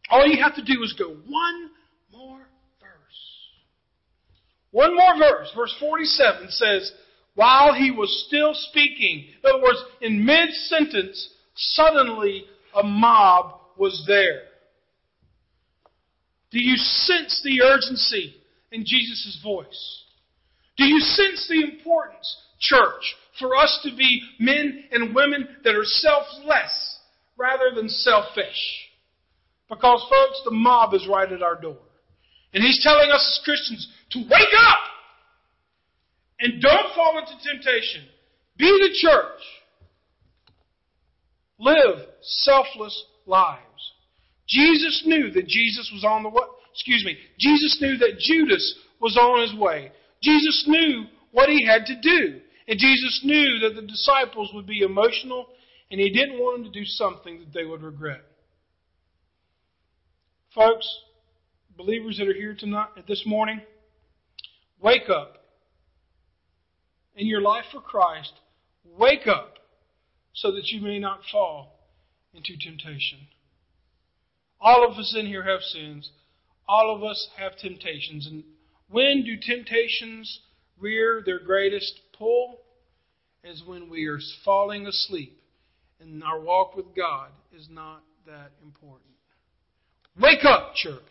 All 0.09 0.25
you 0.25 0.41
have 0.41 0.55
to 0.55 0.63
do 0.63 0.83
is 0.83 0.93
go 0.93 1.09
one 1.09 1.69
more 2.11 2.47
verse. 2.79 3.19
One 4.71 4.95
more 4.95 5.17
verse. 5.17 5.51
Verse 5.55 5.75
47 5.79 6.49
says, 6.49 6.91
While 7.37 7.75
he 7.75 7.91
was 7.91 8.25
still 8.27 8.53
speaking, 8.53 9.27
in 9.27 9.49
other 9.49 9.61
words, 9.61 9.79
in 10.01 10.25
mid 10.25 10.49
sentence, 10.53 11.29
suddenly 11.55 12.45
a 12.75 12.81
mob 12.81 13.59
was 13.77 14.03
there. 14.07 14.41
Do 16.49 16.59
you 16.59 16.77
sense 16.77 17.39
the 17.43 17.61
urgency 17.61 18.33
in 18.71 18.85
Jesus' 18.85 19.39
voice? 19.43 20.03
Do 20.77 20.85
you 20.85 20.99
sense 20.99 21.47
the 21.47 21.61
importance, 21.61 22.35
church, 22.59 23.15
for 23.39 23.55
us 23.55 23.81
to 23.83 23.95
be 23.95 24.23
men 24.39 24.85
and 24.91 25.13
women 25.13 25.47
that 25.63 25.75
are 25.75 25.85
selfless 25.85 26.97
rather 27.37 27.75
than 27.75 27.87
selfish. 27.87 28.89
Because, 29.69 30.03
folks, 30.09 30.41
the 30.43 30.51
mob 30.51 30.93
is 30.93 31.07
right 31.07 31.31
at 31.31 31.43
our 31.43 31.59
door. 31.59 31.77
And 32.53 32.63
he's 32.63 32.81
telling 32.81 33.11
us 33.11 33.21
as 33.21 33.45
Christians 33.45 33.87
to 34.11 34.19
wake 34.19 34.53
up 34.59 34.79
and 36.39 36.61
don't 36.61 36.93
fall 36.95 37.17
into 37.17 37.33
temptation. 37.43 38.03
Be 38.57 38.65
the 38.65 38.95
church. 38.99 39.41
Live 41.59 42.07
selfless 42.21 43.05
lives. 43.25 43.61
Jesus 44.47 45.03
knew 45.05 45.31
that 45.31 45.47
Jesus 45.47 45.89
was 45.93 46.03
on 46.03 46.23
the 46.23 46.29
way. 46.29 46.45
Excuse 46.73 47.03
me. 47.05 47.17
Jesus 47.39 47.79
knew 47.81 47.97
that 47.97 48.19
Judas 48.19 48.75
was 49.01 49.17
on 49.17 49.41
his 49.41 49.59
way. 49.59 49.91
Jesus 50.21 50.65
knew 50.67 51.05
what 51.31 51.49
he 51.49 51.65
had 51.65 51.85
to 51.87 51.99
do. 51.99 52.39
And 52.67 52.79
Jesus 52.79 53.21
knew 53.23 53.59
that 53.59 53.75
the 53.75 53.87
disciples 53.87 54.51
would 54.53 54.67
be 54.67 54.81
emotional, 54.81 55.47
and 55.89 55.99
he 55.99 56.09
didn't 56.09 56.39
want 56.39 56.63
them 56.63 56.71
to 56.71 56.79
do 56.79 56.85
something 56.85 57.39
that 57.39 57.53
they 57.53 57.65
would 57.65 57.81
regret. 57.81 58.21
Folks, 60.53 60.87
believers 61.77 62.17
that 62.17 62.27
are 62.27 62.33
here 62.33 62.55
tonight, 62.57 62.89
this 63.07 63.23
morning, 63.25 63.61
wake 64.81 65.09
up. 65.09 65.36
In 67.17 67.25
your 67.27 67.41
life 67.41 67.65
for 67.71 67.81
Christ, 67.81 68.33
wake 68.97 69.27
up 69.27 69.55
so 70.33 70.51
that 70.51 70.67
you 70.67 70.81
may 70.81 70.99
not 70.99 71.21
fall 71.31 71.79
into 72.33 72.55
temptation. 72.55 73.19
All 74.61 74.87
of 74.89 74.97
us 74.97 75.15
in 75.17 75.25
here 75.25 75.43
have 75.43 75.61
sins. 75.61 76.11
All 76.69 76.95
of 76.95 77.03
us 77.03 77.29
have 77.37 77.57
temptations. 77.57 78.27
And 78.27 78.43
when 78.89 79.23
do 79.23 79.35
temptations 79.35 80.41
rear 80.79 81.23
their 81.25 81.39
greatest 81.39 81.99
pull 82.17 82.59
is 83.43 83.63
when 83.65 83.89
we 83.89 84.05
are 84.05 84.19
falling 84.45 84.85
asleep 84.85 85.41
and 85.99 86.23
our 86.23 86.39
walk 86.39 86.75
with 86.75 86.95
God 86.95 87.29
is 87.55 87.67
not 87.69 88.03
that 88.27 88.51
important. 88.63 89.01
Wake 90.19 90.45
up, 90.45 90.75
church, 90.75 91.01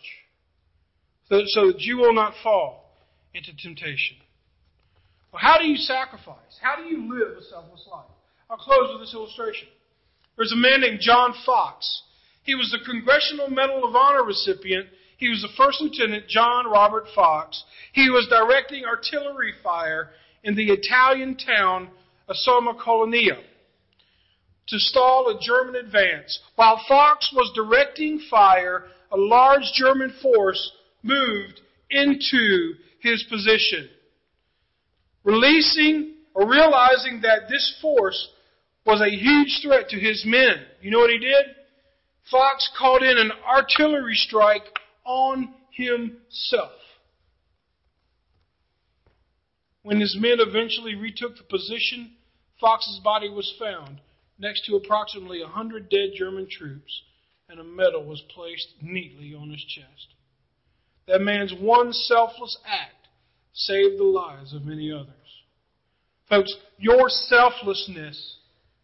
so, 1.28 1.42
so 1.46 1.72
that 1.72 1.80
you 1.80 1.96
will 1.96 2.14
not 2.14 2.34
fall 2.42 2.92
into 3.34 3.50
temptation. 3.56 4.16
Well, 5.32 5.42
how 5.42 5.58
do 5.58 5.66
you 5.66 5.76
sacrifice? 5.76 6.58
How 6.60 6.76
do 6.76 6.82
you 6.82 7.12
live 7.12 7.36
a 7.36 7.42
selfless 7.42 7.86
life? 7.90 8.06
I'll 8.48 8.56
close 8.56 8.90
with 8.92 9.00
this 9.00 9.14
illustration. 9.14 9.68
There's 10.36 10.52
a 10.52 10.56
man 10.56 10.80
named 10.80 11.00
John 11.00 11.34
Fox. 11.44 12.02
He 12.42 12.54
was 12.54 12.70
the 12.70 12.84
Congressional 12.90 13.50
Medal 13.50 13.84
of 13.84 13.96
Honor 13.96 14.24
recipient. 14.24 14.86
He 15.16 15.28
was 15.28 15.42
the 15.42 15.48
First 15.56 15.80
Lieutenant 15.80 16.28
John 16.28 16.66
Robert 16.70 17.06
Fox. 17.14 17.64
He 17.92 18.08
was 18.10 18.28
directing 18.28 18.84
artillery 18.84 19.52
fire 19.62 20.10
in 20.44 20.54
the 20.54 20.70
Italian 20.70 21.36
town 21.36 21.88
of 22.28 22.36
Sommocolonia 22.46 23.42
to 24.68 24.78
stall 24.78 25.28
a 25.28 25.40
German 25.40 25.76
advance. 25.76 26.38
While 26.56 26.82
Fox 26.88 27.32
was 27.34 27.52
directing 27.54 28.20
fire, 28.30 28.84
a 29.10 29.16
large 29.16 29.72
German 29.74 30.14
force 30.20 30.72
moved 31.02 31.60
into 31.90 32.74
his 33.00 33.22
position. 33.30 33.88
Releasing 35.26 36.14
or 36.34 36.48
realizing 36.48 37.20
that 37.22 37.48
this 37.48 37.76
force 37.82 38.28
was 38.86 39.00
a 39.00 39.10
huge 39.10 39.58
threat 39.60 39.88
to 39.88 39.98
his 39.98 40.22
men, 40.24 40.64
you 40.80 40.92
know 40.92 41.00
what 41.00 41.10
he 41.10 41.18
did? 41.18 41.46
Fox 42.30 42.70
called 42.78 43.02
in 43.02 43.18
an 43.18 43.32
artillery 43.44 44.14
strike 44.14 44.62
on 45.04 45.52
himself. 45.72 46.70
When 49.82 50.00
his 50.00 50.16
men 50.18 50.38
eventually 50.38 50.94
retook 50.94 51.36
the 51.36 51.42
position, 51.42 52.12
Fox's 52.60 53.00
body 53.02 53.28
was 53.28 53.52
found 53.58 54.00
next 54.38 54.64
to 54.66 54.76
approximately 54.76 55.42
a 55.42 55.48
hundred 55.48 55.88
dead 55.90 56.10
German 56.16 56.48
troops, 56.48 57.02
and 57.48 57.58
a 57.58 57.64
medal 57.64 58.04
was 58.04 58.22
placed 58.32 58.68
neatly 58.80 59.34
on 59.34 59.50
his 59.50 59.64
chest. 59.64 60.14
That 61.08 61.20
man's 61.20 61.52
one 61.52 61.92
selfless 61.92 62.58
act 62.64 63.08
saved 63.54 63.98
the 63.98 64.04
lives 64.04 64.52
of 64.52 64.64
many 64.64 64.92
others. 64.92 65.15
Folks, 66.28 66.54
your 66.78 67.08
selflessness 67.08 68.36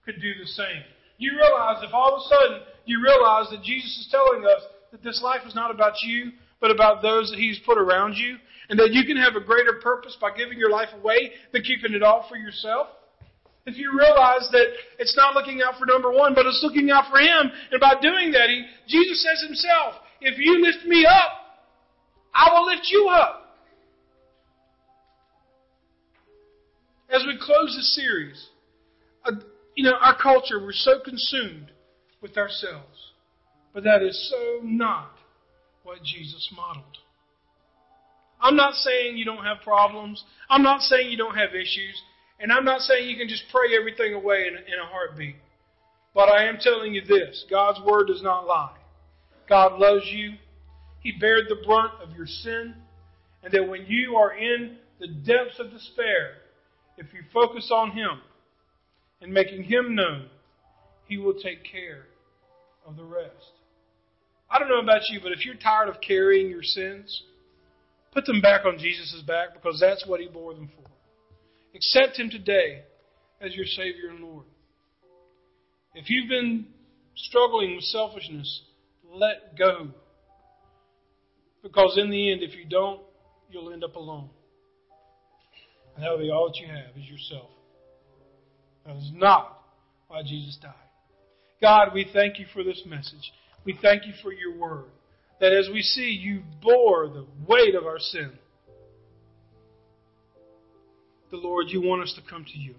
could 0.05 0.21
do 0.21 0.33
the 0.41 0.47
same. 0.47 0.83
You 1.19 1.33
realize 1.37 1.83
if 1.83 1.93
all 1.93 2.15
of 2.15 2.23
a 2.23 2.29
sudden 2.29 2.67
you 2.85 3.03
realize 3.03 3.51
that 3.51 3.63
Jesus 3.63 3.99
is 3.99 4.09
telling 4.11 4.45
us 4.45 4.63
that 4.93 5.03
this 5.03 5.21
life 5.23 5.43
is 5.47 5.55
not 5.55 5.71
about 5.71 5.95
you, 6.03 6.33
but 6.61 6.71
about 6.71 7.03
those 7.03 7.31
that 7.31 7.39
He's 7.39 7.59
put 7.67 7.79
around 7.79 8.15
you, 8.15 8.37
and 8.69 8.79
that 8.79 8.93
you 8.93 9.05
can 9.05 9.17
have 9.17 9.35
a 9.35 9.45
greater 9.45 9.81
purpose 9.83 10.17
by 10.21 10.31
giving 10.37 10.59
your 10.59 10.71
life 10.71 10.89
away 11.01 11.33
than 11.53 11.63
keeping 11.63 11.95
it 11.95 12.03
all 12.03 12.27
for 12.29 12.37
yourself. 12.37 12.89
If 13.67 13.77
you 13.77 13.93
realize 13.97 14.49
that 14.51 14.67
it's 14.99 15.17
not 15.17 15.35
looking 15.35 15.63
out 15.63 15.79
for 15.79 15.87
number 15.87 16.11
one, 16.11 16.35
but 16.35 16.47
it's 16.47 16.61
looking 16.63 16.91
out 16.91 17.11
for 17.11 17.19
Him, 17.19 17.51
and 17.71 17.81
by 17.81 17.95
doing 18.01 18.33
that, 18.33 18.49
he, 18.49 18.65
Jesus 18.89 19.23
says 19.23 19.45
Himself, 19.47 19.95
if 20.21 20.39
you 20.39 20.63
lift 20.63 20.87
me 20.87 21.05
up, 21.07 21.33
I 22.35 22.53
will 22.53 22.67
lift 22.67 22.87
you 22.91 23.09
up. 23.09 23.42
As 27.13 27.25
we 27.27 27.39
close 27.39 27.77
this 27.77 27.95
series, 27.95 28.49
uh, 29.27 29.33
you 29.77 29.85
know, 29.85 29.97
our 30.01 30.17
culture, 30.17 30.59
we're 30.59 30.73
so 30.73 30.99
consumed 31.05 31.71
with 32.23 32.39
ourselves. 32.39 33.13
But 33.75 33.85
that 33.85 34.03
is 34.03 34.31
so 34.31 34.61
not 34.65 35.13
what 35.83 36.03
Jesus 36.03 36.51
modeled. 36.57 36.97
I'm 38.41 38.57
not 38.57 38.75
saying 38.75 39.19
you 39.19 39.27
don't 39.27 39.45
have 39.45 39.59
problems. 39.63 40.25
I'm 40.49 40.63
not 40.63 40.81
saying 40.81 41.11
you 41.11 41.19
don't 41.19 41.37
have 41.37 41.51
issues. 41.51 42.01
And 42.41 42.51
I'm 42.51 42.65
not 42.65 42.81
saying 42.81 43.09
you 43.09 43.17
can 43.17 43.29
just 43.29 43.45
pray 43.53 43.77
everything 43.79 44.15
away 44.15 44.47
in, 44.49 44.55
in 44.55 44.81
a 44.83 44.87
heartbeat. 44.87 45.37
But 46.15 46.31
I 46.31 46.49
am 46.49 46.59
telling 46.61 46.95
you 46.95 47.03
this 47.03 47.45
God's 47.51 47.81
Word 47.87 48.07
does 48.07 48.23
not 48.23 48.47
lie. 48.47 48.77
God 49.49 49.79
loves 49.79 50.07
you. 50.07 50.33
He 51.01 51.13
bared 51.21 51.45
the 51.49 51.63
brunt 51.67 51.93
of 52.03 52.17
your 52.17 52.27
sin. 52.27 52.75
And 53.43 53.53
that 53.53 53.69
when 53.69 53.85
you 53.87 54.17
are 54.17 54.33
in 54.33 54.77
the 54.99 55.09
depths 55.09 55.59
of 55.59 55.71
despair, 55.71 56.42
if 57.03 57.13
you 57.13 57.21
focus 57.33 57.71
on 57.75 57.91
Him 57.91 58.21
and 59.21 59.33
making 59.33 59.65
Him 59.65 59.95
known, 59.95 60.27
He 61.07 61.19
will 61.19 61.35
take 61.35 61.65
care 61.65 62.07
of 62.87 62.97
the 62.97 63.05
rest. 63.05 63.53
I 64.51 64.59
don't 64.59 64.69
know 64.69 64.81
about 64.81 65.09
you, 65.11 65.21
but 65.23 65.33
if 65.33 65.45
you're 65.45 65.55
tired 65.55 65.89
of 65.89 66.01
carrying 66.01 66.49
your 66.49 66.63
sins, 66.63 67.23
put 68.13 68.27
them 68.27 68.41
back 68.41 68.65
on 68.65 68.79
Jesus' 68.79 69.23
back 69.27 69.55
because 69.55 69.81
that's 69.81 70.07
what 70.07 70.21
He 70.21 70.29
bore 70.29 70.55
them 70.55 70.71
for. 70.77 70.89
Accept 71.75 72.19
Him 72.19 72.31
today 72.31 72.83
as 73.41 73.55
your 73.55 73.67
Savior 73.67 74.11
and 74.11 74.21
Lord. 74.21 74.45
If 75.95 76.09
you've 76.09 76.29
been 76.29 76.67
struggling 77.17 77.75
with 77.75 77.85
selfishness, 77.85 78.63
let 79.13 79.59
go. 79.59 79.89
Because 81.63 81.99
in 81.99 82.11
the 82.11 82.33
end, 82.33 82.43
if 82.43 82.55
you 82.55 82.65
don't, 82.65 83.01
you'll 83.51 83.73
end 83.73 83.85
up 83.85 83.97
alone. 83.97 84.31
And 85.95 86.05
that'll 86.05 86.19
be 86.19 86.31
all 86.31 86.49
that 86.49 86.59
you 86.59 86.67
have 86.67 86.97
is 86.97 87.09
yourself. 87.09 87.51
That 88.87 88.97
is 88.97 89.11
not 89.15 89.63
why 90.09 90.23
Jesus 90.23 90.59
died. 90.61 90.73
God, 91.61 91.89
we 91.95 92.07
thank 92.13 92.39
you 92.39 92.47
for 92.53 92.65
this 92.65 92.83
message. 92.87 93.33
We 93.65 93.79
thank 93.81 94.07
you 94.07 94.13
for 94.23 94.33
your 94.33 94.57
word. 94.57 94.91
That 95.41 95.53
as 95.53 95.69
we 95.73 95.83
see 95.83 96.11
you 96.11 96.43
bore 96.63 97.09
the 97.09 97.27
weight 97.47 97.75
of 97.75 97.85
our 97.85 97.99
sin, 97.99 98.33
the 101.31 101.37
Lord, 101.37 101.67
you 101.69 101.81
want 101.81 102.03
us 102.03 102.15
to 102.15 102.31
come 102.31 102.45
to 102.45 102.59
you. 102.59 102.75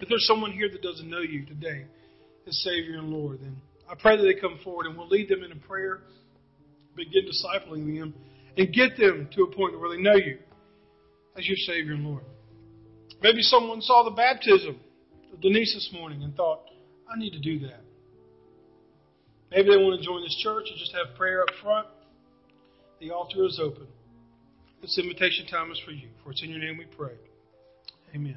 If 0.00 0.08
there's 0.08 0.26
someone 0.26 0.52
here 0.52 0.68
that 0.70 0.82
doesn't 0.82 1.08
know 1.08 1.20
you 1.20 1.44
today 1.44 1.84
as 2.48 2.62
Savior 2.62 2.98
and 2.98 3.10
Lord, 3.10 3.40
then 3.40 3.56
I 3.88 3.94
pray 3.94 4.16
that 4.16 4.22
they 4.22 4.34
come 4.34 4.58
forward 4.64 4.86
and 4.86 4.96
we'll 4.96 5.08
lead 5.08 5.28
them 5.28 5.44
in 5.44 5.52
a 5.52 5.56
prayer, 5.56 6.00
begin 6.96 7.24
discipling 7.26 7.98
them, 7.98 8.14
and 8.56 8.72
get 8.72 8.96
them 8.96 9.28
to 9.36 9.42
a 9.42 9.54
point 9.54 9.78
where 9.78 9.90
they 9.90 10.02
know 10.02 10.16
you 10.16 10.38
as 11.36 11.46
your 11.46 11.56
Savior 11.56 11.94
and 11.94 12.04
Lord. 12.04 12.24
Maybe 13.22 13.42
someone 13.42 13.82
saw 13.82 14.02
the 14.04 14.10
baptism 14.10 14.78
of 15.32 15.40
Denise 15.40 15.74
this 15.74 15.90
morning 15.92 16.22
and 16.22 16.34
thought, 16.34 16.62
I 17.12 17.18
need 17.18 17.32
to 17.32 17.40
do 17.40 17.58
that. 17.66 17.82
Maybe 19.50 19.68
they 19.70 19.76
want 19.76 20.00
to 20.00 20.06
join 20.06 20.22
this 20.22 20.38
church 20.42 20.66
and 20.70 20.78
just 20.78 20.94
have 20.94 21.16
prayer 21.16 21.42
up 21.42 21.48
front. 21.62 21.88
The 23.00 23.10
altar 23.10 23.44
is 23.44 23.60
open. 23.62 23.86
This 24.80 24.98
invitation 24.98 25.46
time 25.46 25.70
is 25.70 25.80
for 25.84 25.90
you. 25.90 26.08
For 26.22 26.30
it's 26.30 26.42
in 26.42 26.50
your 26.50 26.60
name 26.60 26.78
we 26.78 26.86
pray. 26.86 27.14
Amen. 28.14 28.36